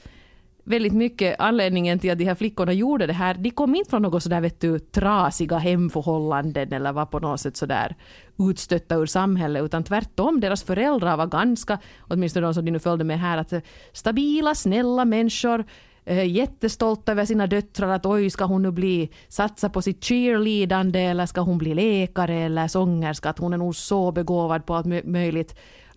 [0.64, 4.02] väldigt mycket anledningen till att de här flickorna gjorde det här, de kom inte från
[4.02, 7.96] något sådär vet du, trasiga hemförhållanden eller var på något sätt sådär
[8.38, 13.04] utstötta ur samhället, utan tvärtom, deras föräldrar var ganska, åtminstone de som de nu följde
[13.04, 13.52] med här, att
[13.92, 15.64] stabila, snälla människor,
[16.04, 21.00] eh, jättestolta över sina döttrar att oj, ska hon nu bli, satsa på sitt cheerleadande
[21.00, 24.86] eller ska hon bli läkare eller sångerska, att hon är nog så begåvad på allt
[24.86, 25.56] mö- möjligt.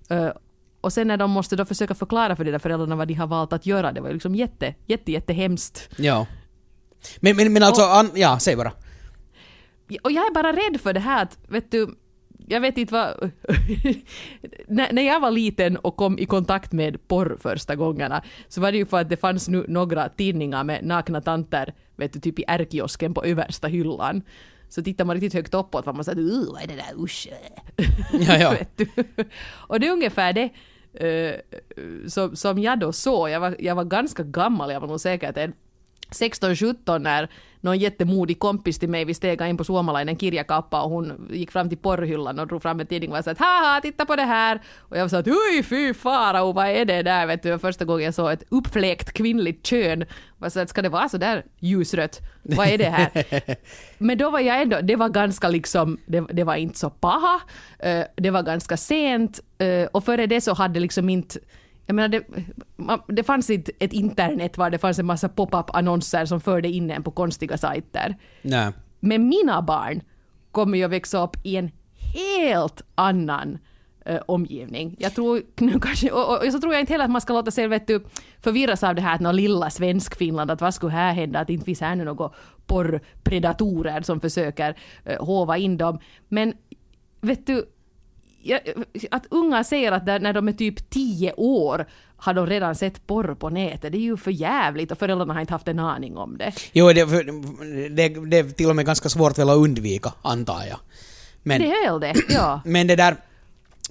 [0.10, 0.30] Eh,
[0.82, 3.28] och sen när de måste då försöka förklara för de där föräldrarna vad de har
[3.28, 5.90] valt att göra, det var ju liksom jätte, jätte, jätte hemskt.
[5.98, 6.26] Ja.
[7.20, 8.72] Men, men, men alltså, an, ja, säg bara.
[10.04, 11.96] Och jag är bara rädd för det här att, vet du,
[12.50, 13.32] jag vet inte vad...
[14.68, 18.78] när, jag var liten och kom i kontakt med porr första gångerna så var det
[18.78, 22.44] ju för att det fanns nu några tidningar med nakna tanter, vet du, typ i
[22.48, 24.22] ärkiosken på översta hyllan.
[24.70, 27.28] Så tittar man riktigt högt uppåt var man såhär uh, vad är det där, usch.
[28.28, 28.52] Ja, ja.
[28.60, 28.88] vet du.
[29.50, 30.50] Och det är ungefär det
[30.94, 31.36] eh,
[32.08, 33.30] som, som jag då såg.
[33.30, 35.54] Jag var, jag var ganska gammal, jag var nog säkert en
[36.10, 37.30] 16-17 när
[37.62, 41.70] någon jättemodig kompis till mig, vi steg in på Suomalainen kirjakappa och hon gick fram
[41.70, 44.62] till porrhyllan och drog fram en tidning och sa att haha, titta på det här.
[44.78, 47.28] Och jag sa att oj fy farao, vad är det där?
[47.28, 50.06] Vet du, första gången jag såg ett uppfläkt kvinnligt kön.
[50.42, 52.22] Jag sa att ska det vara så där ljusrött?
[52.44, 53.10] Vad är det här?
[53.98, 57.42] Men då var jag ändå, det var ganska liksom, det, det var inte så paha,
[57.80, 61.40] eh, det var ganska sent eh, och före det så hade liksom inte
[61.88, 62.24] jag menar, det,
[63.08, 67.04] det fanns inte ett internet var det fanns en massa pop-up-annonser som förde in en
[67.04, 68.16] på konstiga sajter.
[68.42, 68.72] Nej.
[69.00, 70.02] Men mina barn
[70.52, 71.72] kommer ju att växa upp i en
[72.16, 73.58] helt annan
[74.06, 74.96] eh, omgivning.
[75.00, 77.34] Jag tror nu kanske, och, och, och så tror jag inte heller att man ska
[77.34, 78.04] låta sig vet du,
[78.40, 81.50] förvirras av det här att någon lilla svensk Finland, att vad skulle här hända, att
[81.50, 82.32] inte finns här nu några
[82.66, 86.00] porrpredatorer som försöker eh, hova in dem.
[86.28, 86.54] Men
[87.22, 87.66] vet du,
[89.12, 91.86] att unga säger att när de är typ 10 år
[92.18, 95.42] har de redan sett porr på nätet, det är ju för jävligt och föräldrarna har
[95.42, 96.54] inte haft en aning om det.
[96.72, 97.06] Jo, det,
[97.90, 100.80] det, det är till och med ganska svårt väl att undvika, antar jag.
[101.44, 102.62] Men, Det är väl det, ja.
[102.66, 103.16] men det där...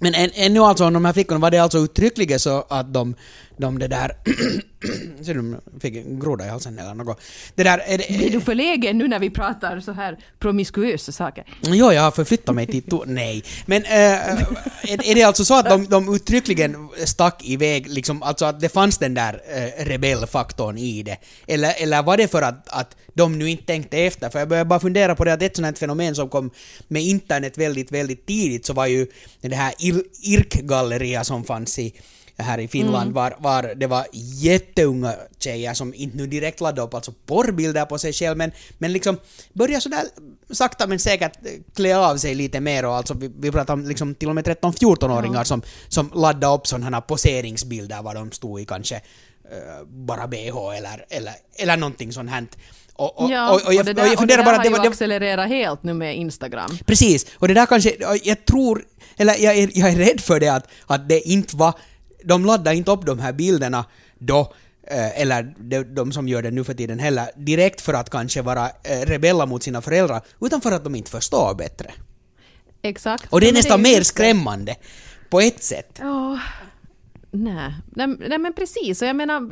[0.01, 3.14] Men än, ännu alltså, om de här flickorna var det alltså uttryckligen så att de,
[3.57, 4.16] de det där...
[5.24, 5.40] Ser du,
[5.72, 7.20] de fick en groda i halsen eller något.
[7.54, 7.78] Det där...
[7.86, 11.44] Är det, Är du förlägen nu när vi pratar så här promiskuösa saker?
[11.62, 12.82] Jo, jag har förflyttat mig till...
[13.07, 13.44] Nej.
[13.66, 18.44] Men äh, är, är det alltså så att de, de uttryckligen stack iväg, liksom, alltså
[18.44, 21.16] att det fanns den där äh, rebellfaktorn i det?
[21.46, 24.30] Eller, eller var det för att, att de nu inte tänkte efter?
[24.30, 26.50] För jag börjar bara fundera på det att ett sånt här fenomen som kom
[26.88, 29.07] med internet väldigt, väldigt tidigt så var ju
[29.40, 31.94] det här Ir- IRK-galleria som fanns i
[32.39, 36.95] här i Finland var, var det var jätteunga tjejer som inte nu direkt laddade upp
[36.95, 39.18] alltså porrbilder på sig själv men, men liksom
[39.53, 40.05] började sådär
[40.51, 41.32] sakta men säkert
[41.74, 44.47] klä av sig lite mer och alltså vi, vi pratar om liksom till och med
[44.47, 50.26] 13-14-åringar som, som laddade upp sådana här poseringsbilder var de stod i kanske eh, bara
[50.26, 52.47] bh eller, eller, eller någonting sånt här.
[52.99, 54.57] Och, och, ja, och, och, jag, det och där, jag och det funderar där bara
[54.57, 56.78] har det ju det, accelererat helt nu med Instagram.
[56.87, 58.84] Precis, och det där kanske, jag tror,
[59.16, 61.74] eller jag är, jag är rädd för det att, att det inte var,
[62.27, 63.85] de laddade inte upp de här bilderna
[64.18, 64.53] då,
[64.83, 68.43] eh, eller de, de som gör det nu för tiden heller, direkt för att kanske
[68.43, 71.93] vara eh, rebella mot sina föräldrar, utan för att de inte förstår bättre.
[72.83, 73.33] Exakt.
[73.33, 74.22] Och det är men nästan ju mer just det.
[74.22, 74.74] skrämmande,
[75.31, 75.99] på ett sätt.
[76.01, 76.39] Ja,
[77.31, 77.74] nej.
[77.87, 78.07] nej.
[78.29, 79.51] Nej men precis, och jag menar,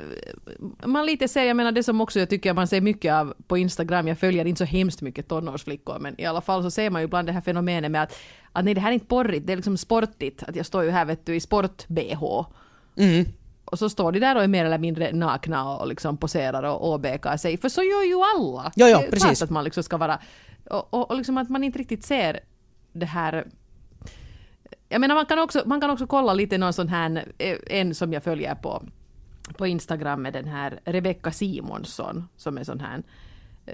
[0.86, 3.58] man lite ser, jag menar det som också jag tycker man ser mycket av på
[3.58, 7.02] Instagram, jag följer inte så hemskt mycket tonårsflickor, men i alla fall så ser man
[7.02, 8.14] ju ibland det här fenomenet med att,
[8.52, 10.90] att nej det här är inte porrigt, det är liksom sportigt, att jag står ju
[10.90, 12.46] här vet du i sport-bh.
[12.96, 13.26] Mm.
[13.64, 16.88] Och så står de där och är mer eller mindre nakna och liksom poserar och
[16.88, 18.72] åbäkar sig, för så gör ju alla.
[18.74, 19.22] Ja, ja, precis.
[19.22, 20.18] klart att man liksom ska vara,
[20.70, 22.40] och, och, och liksom att man inte riktigt ser
[22.92, 23.46] det här
[24.88, 27.32] jag menar man kan också, man kan också kolla lite någon sån här,
[27.66, 28.82] en som jag följer på
[29.56, 33.02] på Instagram med den här Rebecca Simonsson som är sån här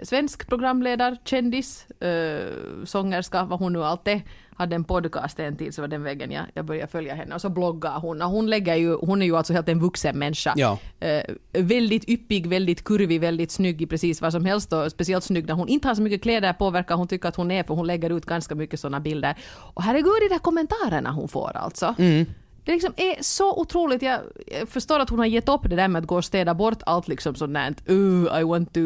[0.03, 2.41] svensk programledarkändis, äh,
[2.84, 4.22] sångerska, vad hon nu allt är,
[4.61, 7.41] hade en podcast en tid så var den vägen jag, jag började följa henne och
[7.41, 10.55] så bloggar hon och hon lägger ju, hon är ju alltså helt en vuxen människa.
[10.57, 10.78] Ja.
[11.01, 11.22] Äh,
[11.53, 15.55] väldigt yppig, väldigt kurvig, väldigt snygg i precis vad som helst och speciellt snygg när
[15.55, 18.11] hon inte har så mycket kläder påverkar hon tycker att hon är för hon lägger
[18.11, 19.34] ut ganska mycket sådana bilder.
[19.74, 21.95] Och herregud de där kommentarerna hon får alltså.
[21.99, 22.26] Mm.
[22.64, 24.02] Det liksom är så otroligt.
[24.02, 24.20] Jag
[24.66, 27.08] förstår att hon har gett upp det där med att gå och städa bort allt
[27.08, 27.74] liksom sånt där.
[27.88, 28.80] Uh, I want to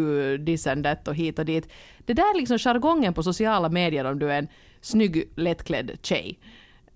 [0.46, 1.68] this and that och hit och dit.
[1.98, 4.48] Det där är liksom jargongen på sociala medier om du är en
[4.80, 6.38] snygg lättklädd tjej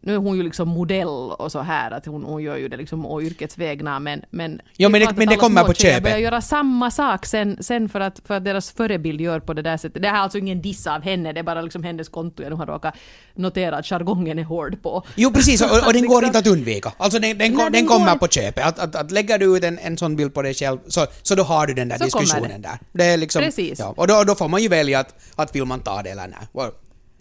[0.01, 2.77] nu är hon ju liksom modell och så här, att hon, hon gör ju det
[2.77, 4.23] liksom å yrkets vägnar, men...
[4.31, 6.03] men Jo, men det- men det kommer på köpet.
[6.03, 9.63] börjar göra samma sak sen, sen för, att, för att deras förebild gör på det
[9.63, 10.03] där sättet.
[10.03, 12.51] Det här är alltså ingen diss av henne, det är bara liksom hennes konto jag
[12.51, 12.95] nu har råkat
[13.35, 15.03] notera att jargongen är hård på.
[15.17, 16.25] Jo precis, och, och den går Liksom.
[16.27, 16.93] inte att undvika.
[16.97, 18.65] Alltså den, den, den, den kommer på köpet.
[18.67, 21.35] Att, att, att lägger du ut en, en sån bild på dig själv så, så
[21.35, 22.79] då har du den där Så diskussionen där.
[22.93, 23.79] Det är liksom, Precis.
[23.79, 26.27] Ja, och då, då får man ju välja att, att vill man ta det eller
[26.27, 26.71] nej.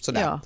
[0.01, 0.21] Sådär.
[0.21, 0.39] Ja.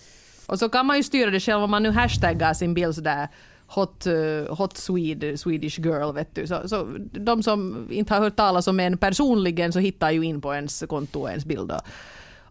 [0.45, 3.27] Och så kan man ju styra det själv om man nu hashtaggar sin bild sådär
[3.67, 6.47] hot, eh, hot Swede, Swedish girl vet du.
[6.47, 10.41] Så, så de som inte har hört talas om en personligen så hittar ju in
[10.41, 11.71] på ens konto och ens bild.
[11.71, 11.81] Och,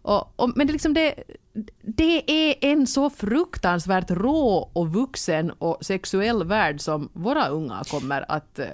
[0.01, 1.15] och, men det, är liksom det,
[1.81, 8.31] det är en så fruktansvärt rå och vuxen och sexuell värld som våra unga kommer
[8.31, 8.65] att eh,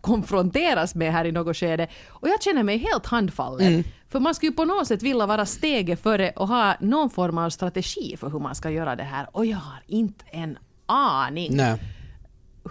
[0.00, 1.88] konfronteras med här i något skede.
[2.08, 3.84] Och jag känner mig helt handfallen.
[4.08, 7.38] För man skulle ju på något sätt vilja vara steget före och ha någon form
[7.38, 9.26] av strategi för hur man ska göra det här.
[9.32, 11.78] Och jag har inte en aning Nej.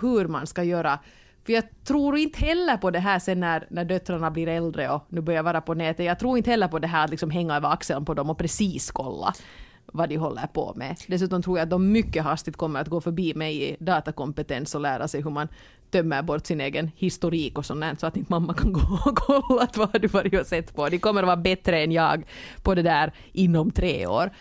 [0.01, 0.99] hur man ska göra.
[1.45, 5.05] För jag tror inte heller på det här sen när, när döttrarna blir äldre och
[5.09, 6.05] nu börjar vara på nätet.
[6.05, 8.37] Jag tror inte heller på det här att liksom hänga över axeln på dem och
[8.37, 9.33] precis kolla
[9.85, 10.95] vad de håller på med.
[11.07, 14.81] Dessutom tror jag att de mycket hastigt kommer att gå förbi mig i datakompetens och
[14.81, 15.47] lära sig hur man
[15.91, 19.61] tömmer bort sin egen historik och sånt så att inte mamma kan gå och kolla
[19.61, 20.89] att vad har du varit och sett på.
[20.89, 22.23] De kommer att vara bättre än jag
[22.63, 24.31] på det där inom tre år.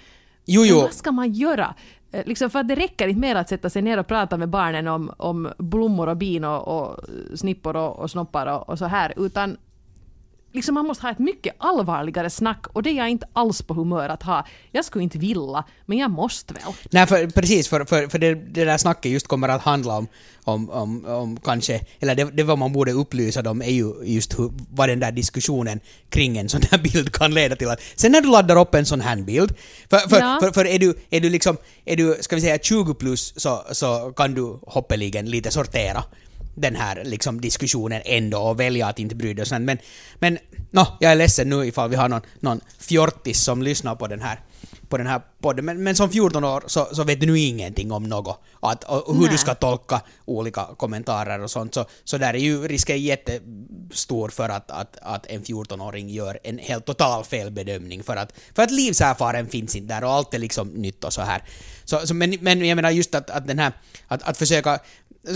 [0.45, 0.81] Jo, Men jo.
[0.81, 1.75] vad ska man göra?
[2.11, 4.49] Eh, liksom för att det räcker inte mer att sätta sig ner och prata med
[4.49, 7.01] barnen om, om blommor och bin och, och
[7.35, 9.57] snippor och, och snoppar och, och så här, utan
[10.53, 13.75] liksom man måste ha ett mycket allvarligare snack och det är jag inte alls på
[13.75, 14.47] humör att ha.
[14.73, 16.63] Jag skulle inte vilja, men jag måste väl.
[16.91, 20.07] Nej, för, precis, för, för, för det, det där snacket just kommer att handla om,
[20.45, 24.39] om, om, om kanske, eller det, det vad man borde upplysa dem är ju just
[24.39, 27.69] hur, vad den där diskussionen kring en sån här bild kan leda till.
[27.97, 29.55] Sen när du laddar upp en sån här bild,
[29.91, 30.39] för, för, Ja.
[30.43, 33.65] för, för är, du, är du liksom, är du, ska vi säga 20 plus så,
[33.73, 36.05] så kan du hoppeligen lite sortera
[36.61, 39.61] den här liksom diskussionen ändå och välja att inte bry dig.
[39.61, 39.79] Men,
[40.19, 40.39] men
[40.71, 44.21] no, jag är ledsen nu ifall vi har någon, någon fjortis som lyssnar på den
[44.21, 44.41] här
[44.91, 45.65] på den här podden.
[45.65, 48.41] Men, men som 14 år så, så vet du nu ingenting om något.
[48.61, 49.31] Att, och hur Nej.
[49.31, 51.75] du ska tolka olika kommentarer och sånt.
[51.75, 56.59] Så, så där är ju risken jättestor för att, att, att en 14-åring gör en
[56.59, 58.03] helt total felbedömning.
[58.03, 61.23] För att, för att livserfaren finns inte där och allt är liksom nytt och så
[61.23, 61.43] här.
[61.85, 63.73] Så, så, men, men jag menar just att, att den här,
[64.09, 64.81] att, att försöka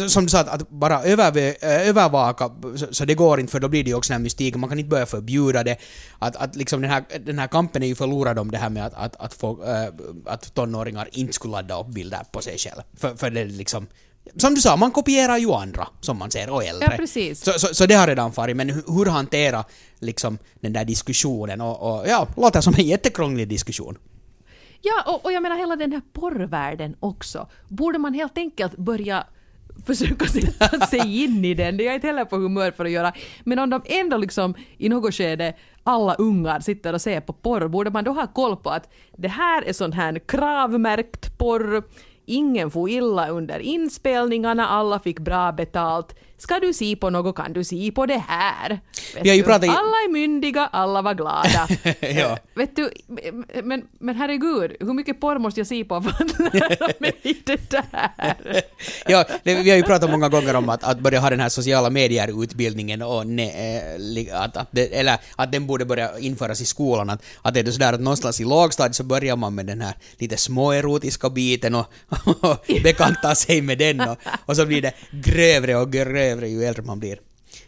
[0.08, 3.84] som du sa, att, bara äh, övervaka, så, så det går inte för då blir
[3.84, 5.76] det ju också den här mystiken, man kan inte börja förbjuda det.
[6.18, 8.86] Att, att liksom den, här, den här kampen är ju förlorad om det här med
[8.86, 9.88] att, att, att, få, äh,
[10.26, 12.82] att tonåringar inte skulle ladda upp bilder på sig själv.
[12.96, 13.86] För, för det är liksom,
[14.36, 16.88] som du sa, man kopierar ju andra, som man ser, och äldre.
[16.90, 17.44] Ja, precis.
[17.44, 19.64] Så, så, så det har redan farit, men hur, hur hantera
[19.98, 23.98] liksom den där diskussionen och, och ja, låter som en jättekrånglig diskussion.
[24.82, 27.48] Ja, och, och jag menar hela den här porrvärlden också.
[27.68, 29.26] Borde man helt enkelt börja
[29.86, 31.76] försöka sätta sig in i den.
[31.76, 33.12] Det är jag inte heller på humör för att göra.
[33.44, 37.68] Men om de ändå liksom i något skede alla ungar sitter och ser på porr,
[37.68, 41.82] borde man då ha koll på att det här är sån här kravmärkt porr,
[42.26, 46.14] ingen får illa under inspelningarna, alla fick bra betalt.
[46.38, 48.80] Ska du se på något kan du se på det här.
[49.22, 51.68] Vi har ju pratat Alla är myndiga, alla var glada.
[52.14, 52.38] Ja.
[52.54, 52.90] Vet du,
[53.64, 57.12] men, men herregud, hur mycket porr måste jag se på för att lära mig
[57.46, 58.62] det där?
[59.06, 61.48] ja, det, vi har ju pratat många gånger om att, att börja ha den här
[61.48, 63.48] sociala medier-utbildningen och ne,
[64.26, 67.10] eh, att, att det, eller att den borde börja införas i skolan.
[67.10, 69.94] Att, att det är sådär att någonstans i lågstadiet så börjar man med den här
[70.18, 71.92] lite småerotiska biten och,
[72.40, 76.82] och bekantar sig med den och, och så blir det grövre och grövre ju äldre
[76.82, 77.18] man blir.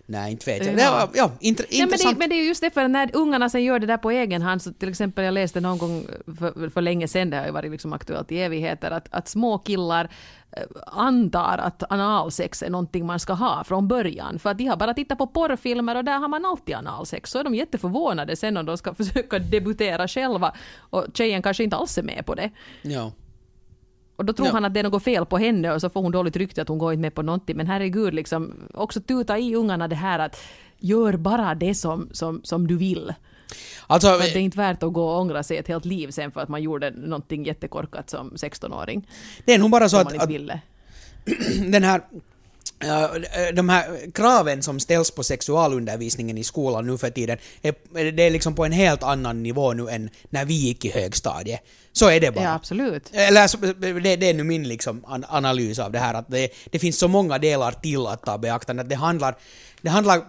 [0.07, 0.79] Nej, inte vet jag.
[0.79, 1.11] Ja.
[1.15, 2.19] Ja, int, Nej, men, det, intressant.
[2.19, 4.43] men det är ju just det, för när ungarna sen gör det där på egen
[4.43, 6.07] hand, så till exempel jag läste någon gång
[6.39, 9.59] för, för länge sedan, det har ju varit liksom aktuellt i evigheter, att, att små
[9.59, 10.09] killar
[10.53, 14.39] eh, antar att analsex är någonting man ska ha från början.
[14.39, 17.31] För att de har bara tittat på porrfilmer och där har man alltid analsex.
[17.31, 21.77] Så är de jätteförvånade sen om de ska försöka debutera själva och tjejen kanske inte
[21.77, 22.51] alls är med på det.
[22.83, 23.13] Ja.
[24.17, 24.53] Och då tror Ja.
[24.53, 26.69] han att det är något fel på henne och så får hon dåligt rykte att
[26.69, 27.57] hon går inte med på någonting.
[27.57, 30.41] Men herregud, liksom, också tuta i ungarna det här att
[30.79, 33.15] gör bara det som, som, som du vill.
[33.87, 36.41] Alltså, det är inte värt att gå och ångra sig ett helt liv sen för
[36.41, 39.09] att man gjorde någonting jättekorkat som 16-åring.
[39.45, 40.31] det är nog bara så att, man inte att
[41.73, 42.03] den här
[43.55, 48.31] de här kraven som ställs på sexualundervisningen i skolan nu för tiden, är, det är
[48.31, 51.61] liksom på en helt annan nivå nu än när vi gick i högstadiet.
[51.93, 52.45] Så är det bara.
[52.45, 53.11] Ja, absolut.
[53.13, 56.79] Eller det, det är nu min liksom an- analys av det här att det, det
[56.79, 58.83] finns så många delar till att ta beaktande.
[58.83, 59.35] Att det handlar,
[59.83, 60.23] det handlar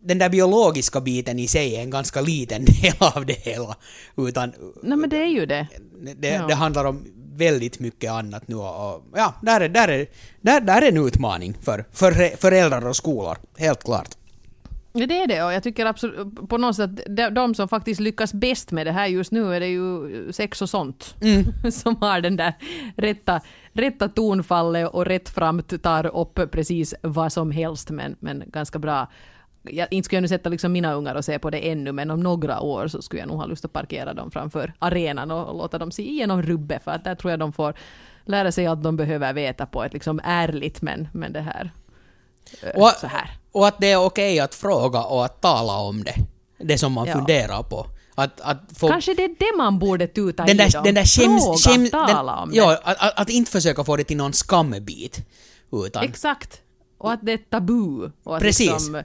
[0.00, 3.76] den där biologiska biten i sig är en ganska liten del av det hela.
[4.16, 5.66] Utan Nej men det är ju det.
[6.16, 6.46] det, Ja.
[6.46, 7.06] det handlar om
[7.36, 10.06] väldigt mycket annat nu och, och ja, där är, där, är,
[10.40, 14.08] där, där är en utmaning för, för föräldrar och skolor, helt klart.
[14.96, 18.34] Det är det och jag tycker absolut på något sätt de, de som faktiskt lyckas
[18.34, 21.14] bäst med det här just nu är det ju sex och sånt.
[21.72, 22.54] som har den där
[22.96, 23.40] rätta,
[23.72, 29.08] rätta tonfallet och rätt framt tar upp precis vad som helst men, men ganska bra.
[29.70, 32.10] Jag, inte skulle jag nu sätta liksom mina ungar och se på det ännu men
[32.10, 35.48] om några år så skulle jag nog ha lust att parkera dem framför arenan och,
[35.48, 37.74] och låta dem se igenom rubbet för att där tror jag de får
[38.24, 41.72] lära sig att de behöver veta på ett liksom ärligt men, men det här.
[42.62, 43.30] eh, Och, så här.
[43.52, 46.14] och att det är okej att fråga och att tala om det.
[46.58, 47.12] Det som man Ja.
[47.14, 47.86] funderar på.
[48.14, 50.84] Att, att få Kanske det är det man borde tuta den i där, dem.
[50.84, 52.56] den där skäms, Fråga, skäms, tala den, om det.
[52.56, 55.26] ja, att, att, att inte försöka få det till någon skambit.
[55.72, 56.60] Utan, Exakt.
[56.98, 58.10] Och att det är tabu.
[58.24, 58.70] Och att Precis.
[58.70, 59.02] Liksom,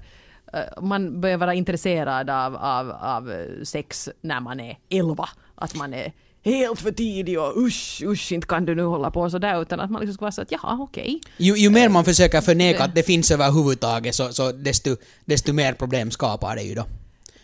[0.81, 5.29] man börjar vara intresserad av, av, av eh, sex när man är 11.
[5.55, 9.29] Att man är helt för tidig och usch, usch, inte kan du nu hålla på
[9.29, 9.61] sådär.
[9.61, 11.21] Utan att man liksom ska vara så att jaha, okej.
[11.37, 14.95] ju, ju mer man försöker förneka att det finns överhuvudtaget så, så desto,
[15.25, 16.85] desto mer problem skapar det ju då.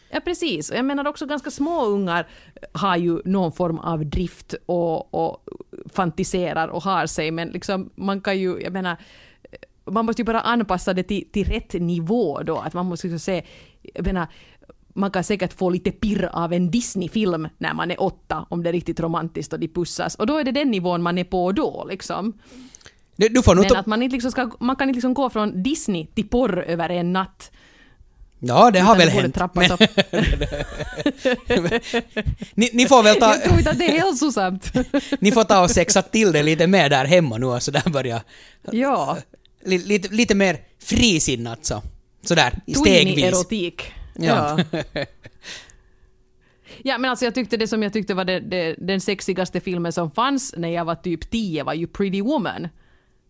[0.10, 0.70] Ja, precis.
[0.70, 2.28] Och jag menar också ganska små ungar
[2.72, 5.44] har ju någon form av drift och, och
[5.94, 8.98] fantiserar och har sig, men liksom man kan ju, jag menar,
[9.86, 13.20] man måste ju bara anpassa det till, till rätt nivå då, att man måste liksom
[13.20, 13.44] se,
[13.94, 14.28] jag menar,
[14.94, 18.70] man kan säkert få lite pirr av en Disney-film när man är åtta, om det
[18.70, 20.16] är riktigt romantiskt och de pussas.
[20.16, 22.34] Och då är det den nivån man är på då, liksom.
[23.16, 25.30] Du, du får nog Men att man, inte liksom ska, man kan inte liksom gå
[25.30, 27.52] från Disney till porr över en natt.
[28.40, 29.38] Ja, det har utan väl hänt.
[29.38, 29.56] upp.
[32.54, 34.72] Ni, ni, får väl ta, Jag tror inte att det är hälsosamt.
[35.20, 38.22] ni får ta och sexa till det lite mer där hemma nu och sådär börja.
[38.72, 39.18] ja.
[39.66, 41.82] Li, lite, lite mer frisinnat så.
[42.22, 43.24] Sådär, stegvis.
[43.24, 43.92] erotik.
[44.16, 44.60] Ja.
[44.72, 44.80] Ja.
[46.84, 49.94] ja, men alltså jag tyckte det som jag tyckte var det, det, den sexigaste filmen
[49.94, 52.68] som fanns när jag var typ 10 var ju Pretty Woman.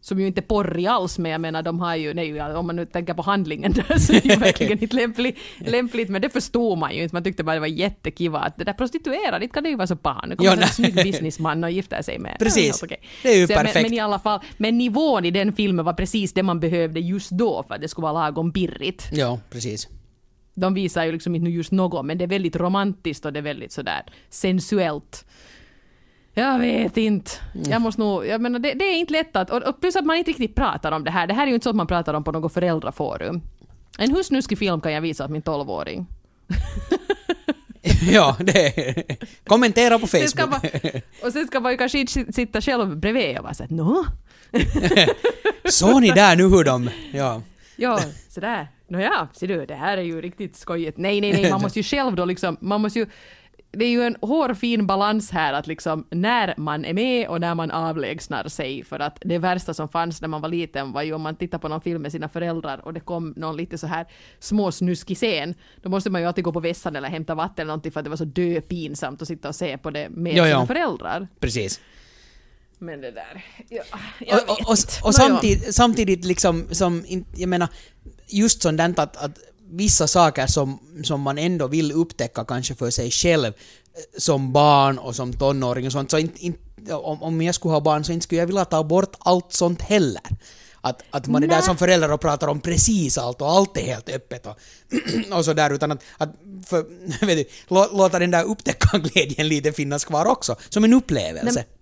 [0.06, 2.76] Som ju inte är porrig alls, men jag menar de har ju, nej, om man
[2.76, 6.30] nu tänker på handlingen där så är det ju verkligen inte lämpligt, lämpligt, men det
[6.30, 7.16] förstod man ju inte.
[7.16, 9.88] Man tyckte bara det var jättekiva att det där prostituerade, inte kan det ju vara
[9.88, 10.30] så barn.
[10.30, 12.36] Nu kommer Ja, en snygg businessman och gifter sig med.
[12.40, 12.84] Precis.
[12.84, 12.98] Okej.
[13.24, 13.74] Det är ju Så perfekt.
[13.76, 17.00] Men, men i alla fall, men nivån i den filmen var precis det man behövde
[17.00, 19.10] just då för att det skulle vara lagom birrigt.
[19.12, 19.88] Ja, precis.
[20.56, 23.44] De visar ju liksom inte just något, men det är väldigt romantiskt och det är
[23.44, 25.26] väldigt sådär sensuellt.
[26.38, 27.32] Jag vet inte.
[27.70, 30.16] Jag måste nog, jag menar det, det är inte lätt att, och, plus att man
[30.18, 31.28] inte riktigt pratar om det här.
[31.28, 33.42] Det här är ju inte så att man pratar om på något föräldraforum.
[33.98, 36.06] En hur snuskig film kan jag visa åt min 12-åring?
[38.12, 39.04] ja, det
[39.48, 40.50] Kommentera på Sen Facebook.
[40.50, 40.62] man,
[41.24, 44.06] och sen ska man ju kanske inte sitta själv bredvid och vara såhär nå?
[45.70, 46.90] Såg ni där nu hur de...
[47.12, 47.42] Ja.
[47.76, 48.68] Ja, sådär.
[48.88, 50.98] Nåja, ser du, det här är ju riktigt skojigt.
[50.98, 53.06] Nej, nej, nej, man måste ju själv då liksom, man måste ju
[53.76, 57.56] det är ju en hårfin balans här att liksom när man är med och när
[57.56, 61.14] man avlägsnar sig för att det värsta som fanns när man var liten var ju
[61.14, 63.88] om man tittar på någon film med sina föräldrar och det kom någon lite så
[63.88, 64.06] här
[64.40, 67.92] småsnuskig scen då måste man ju alltid gå på vässan eller hämta vatten eller någonting
[67.92, 70.50] för att det var så döpinsamt att sitta och se på det med Ja, sina
[70.50, 70.66] ja.
[70.66, 71.28] föräldrar.
[71.40, 71.80] Precis.
[72.78, 73.84] Men det där, ja,
[74.20, 75.14] jag Och, och, vet och, och Nåja.
[75.14, 77.04] samtidigt, samtidigt liksom, som,
[77.36, 77.68] jag menar,
[78.28, 79.40] just sånt att, att
[79.72, 83.52] vissa saker som, som man ändå vill upptäcka kanske för sig själv eh,
[84.18, 87.82] som barn och som tonåring och sånt, så inte, inte, om, om jag skulle ha
[87.82, 90.24] barn så inte skulle jag vilja ta bort allt sånt heller.
[90.82, 93.82] Att, att man är där som förälder och pratar om precis allt och allt är
[93.82, 94.58] helt öppet och,
[95.38, 96.30] och sådär utan att, att
[96.66, 96.86] för,
[97.26, 101.66] vet du, lå, låta den där upptäckarglädjen lite finnas kvar också, som en upplevelse.
[101.70, 101.75] Nej,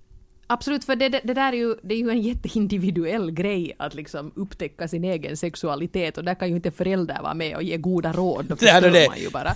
[0.47, 3.93] Absolut, för det, det, det där är ju, det är ju en jätteindividuell grej att
[3.93, 7.77] liksom upptäcka sin egen sexualitet och där kan ju inte föräldrar vara med och ge
[7.77, 8.45] goda råd.
[8.45, 9.07] Då förstör det.
[9.07, 9.55] man ju bara.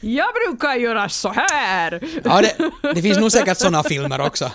[0.00, 2.00] jag brukar göra så här!
[2.24, 4.50] Ja, det, det finns nog säkert såna filmer också.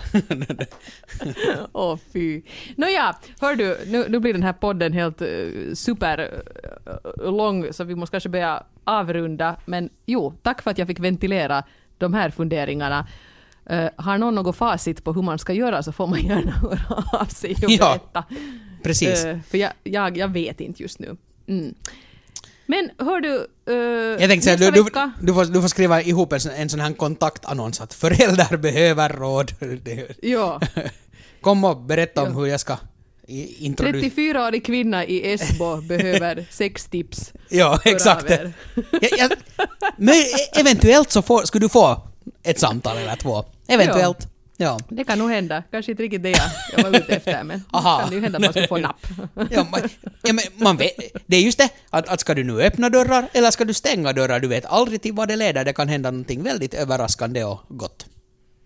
[1.72, 2.42] Åh fy.
[2.76, 6.42] Nåja, hör du, nu, nu blir den här podden helt uh, super
[7.20, 9.56] uh, lång så vi måste kanske börja avrunda.
[9.66, 11.64] Men jo, tack för att jag fick ventilera
[11.98, 13.08] de här funderingarna.
[13.70, 17.04] Eh, har någon något facit på hur man ska göra så får man gärna höra
[17.20, 18.24] av sig och Ja, berätta.
[18.84, 19.26] Precis.
[19.26, 21.18] Eh, för jag, jag, jag vet inte just nu.
[21.48, 21.74] Mm.
[22.66, 23.76] Men hör du, eh,
[24.22, 24.90] Jag tänkte säga, du, du,
[25.22, 29.52] du, får, du får skriva ihop en, en sån här kontaktannons att föräldrar behöver råd.
[30.22, 30.62] Ja,
[31.42, 32.34] Kom och berätta om Ja.
[32.40, 32.78] hur jag ska
[33.60, 34.10] introducera...
[34.10, 37.34] 34-årig kvinna i Esbo behöver sextips.
[37.50, 38.30] Ja, Hör exakt.
[38.30, 38.52] Jag,
[39.18, 39.32] jag,
[39.98, 42.02] men e- eventuellt så får, skulle du få
[42.44, 43.46] ett samtal eller två.
[43.70, 44.28] Eventuellt.
[44.58, 44.80] Ja.
[44.90, 45.64] Det kan nog hända.
[45.72, 47.98] Kanske inte riktigt det jag, jag var ute efter, men Aha.
[47.98, 49.08] det kan ju hända att man ska få napp.
[49.52, 49.82] Ja, man,
[50.24, 50.94] ja, men man vet,
[51.28, 54.14] det är just det, att, att ska du nu öppna dörrar eller ska du stänga
[54.14, 54.40] dörrar?
[54.40, 55.66] Du vet aldrig till vad det leder.
[55.66, 58.06] Det kan hända någonting väldigt överraskande och gott.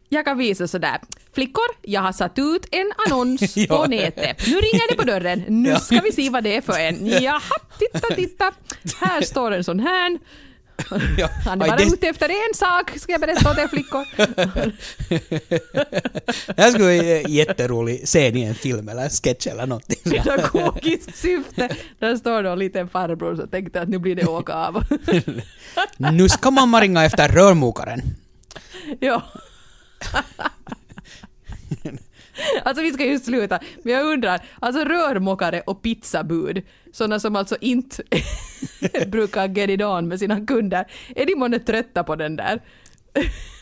[0.09, 0.99] Jag kan visa sådär.
[1.35, 3.77] Flickor, jag har satt ut en annons Ja.
[3.77, 4.47] på nätet.
[4.47, 5.43] Nu ringer det på dörren.
[5.47, 5.79] Nu Ja.
[5.79, 7.07] ska vi se vad det är för en.
[7.23, 7.41] Jaha,
[7.79, 8.51] titta, titta.
[8.99, 10.19] Här står en sån här.
[11.17, 14.05] Ja, Han är bara det- ute efter en sak, ska jag berätta åt er flickor.
[16.55, 19.97] Det här skulle vara en jätterolig scen i en film eller en sketch eller någonting.
[20.11, 21.75] Pedagogiskt syfte.
[21.99, 24.83] Där står då en liten farbror som tänkte att nu blir det åka av.
[25.97, 28.01] Nu ska mamma ringa efter rörmokaren.
[28.99, 29.23] ja.
[32.63, 36.61] Alltså vi ska ju sluta, men jag undrar, alltså rörmokare och pizzabud,
[36.93, 38.03] sådana som alltså inte
[39.07, 40.85] brukar get it on med sina kunder,
[41.15, 42.61] är de månne trötta på den där?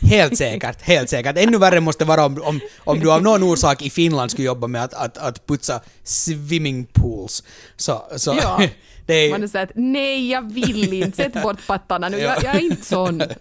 [0.01, 1.37] Helt säkert, helt säkert.
[1.37, 4.67] Ännu värre måste vara om, om, om du av någon orsak i Finland skulle jobba
[4.67, 7.43] med att, att, att putsa swimmingpools.
[7.77, 8.67] Så, så Ja.
[9.05, 12.43] det är Man är såhär att nej jag vill inte, sätt bort pattarna nu, jag,
[12.43, 13.21] jag är inte sån.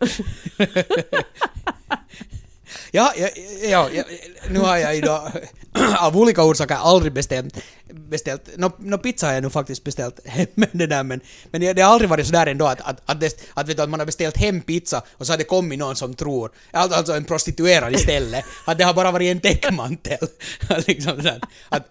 [2.93, 3.29] Ja, ja,
[3.63, 4.05] ja, ja,
[4.51, 5.33] nu har jag idag
[5.99, 10.47] av olika orsaker aldrig beställt, beställt no, no, pizza har jag nu faktiskt beställt hem,
[10.55, 11.21] men det där men,
[11.51, 13.91] men det, har aldrig varit sådär ändå att, att, att, det, att, vet du, att
[13.91, 17.13] man har beställt hem pizza och så har det kommit någon som tror, alltså alltså
[17.13, 20.29] en prostituerad istället, att det har bara varit en täckmantel.
[20.87, 21.87] Liksom sådär, att,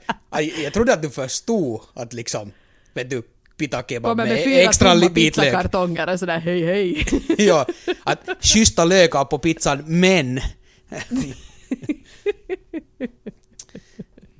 [0.63, 2.51] jag trodde att du förstod att liksom,
[2.93, 3.21] vet du,
[3.57, 7.05] pita kebab Kommer med, med fyra extra pizzakartonger och sådär hej hej.
[7.47, 7.65] ja,
[8.03, 10.41] att schyssta lökar på pizzan, men...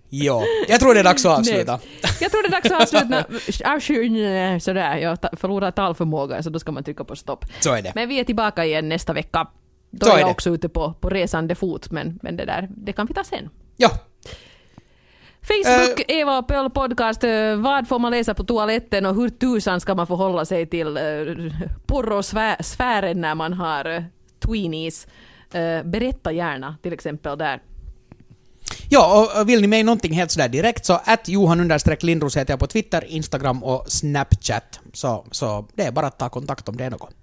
[0.10, 1.80] ja, jag tror det är dags att avsluta.
[2.04, 2.12] Nej.
[2.22, 3.26] Jag tror det är dags att avsluta.
[3.76, 7.46] Avsluta, Sådär, jag förlorar talförmåga så då ska man trycka på stopp.
[7.60, 7.92] Så är det.
[7.96, 9.48] Men vi är tillbaka igen nästa vecka.
[9.92, 10.32] Då Så är jag det.
[10.32, 13.50] också ute på, på resande fot, men, men det där, det kan vi ta sen.
[13.78, 13.90] Ja,
[15.42, 17.24] Facebook, Eva och Pöll podcast.
[17.24, 20.98] eh, Vad får man läsa på toaletten och hur tusan ska man förhålla sig till
[20.98, 21.52] uh,
[21.86, 24.06] porrosfären när man har
[24.40, 25.08] tweenies?
[25.54, 27.62] Eh, berätta gärna till exempel där.
[28.90, 32.60] ja och, vill ni med någonting helt sådär direkt så att Johan Lindros heter jag
[32.60, 34.80] på Twitter, Instagram och Snapchat.
[34.94, 37.14] Så, så det är bara att ta kontakt om det är något.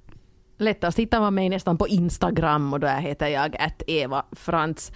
[0.58, 4.92] Lättast hittar man mig nästan på Instagram och där heter jag att Eva Frans.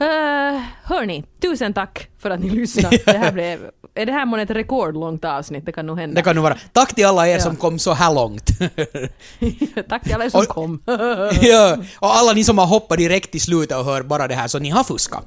[0.00, 2.98] Uh, hörni, tusen tack för att ni lyssnade.
[3.06, 3.60] Det här blev,
[3.94, 5.66] är det här månne ett rekordlångt avsnitt?
[5.66, 6.14] Det kan nog hända.
[6.14, 6.56] Det kan nog vara.
[6.72, 7.40] Tack till alla er Ja.
[7.40, 8.46] som kom så här långt.
[9.88, 10.82] tack till alla som Och- kom.
[11.42, 14.48] ja, och alla ni som har hoppat direkt till slutet och hör bara det här,
[14.48, 15.24] så ni har fuskat.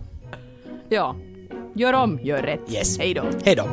[0.89, 1.15] ja,
[1.75, 2.71] gör om, gör rätt.
[2.73, 2.97] Yes.
[2.99, 3.23] Hej då.
[3.45, 3.63] Hej då.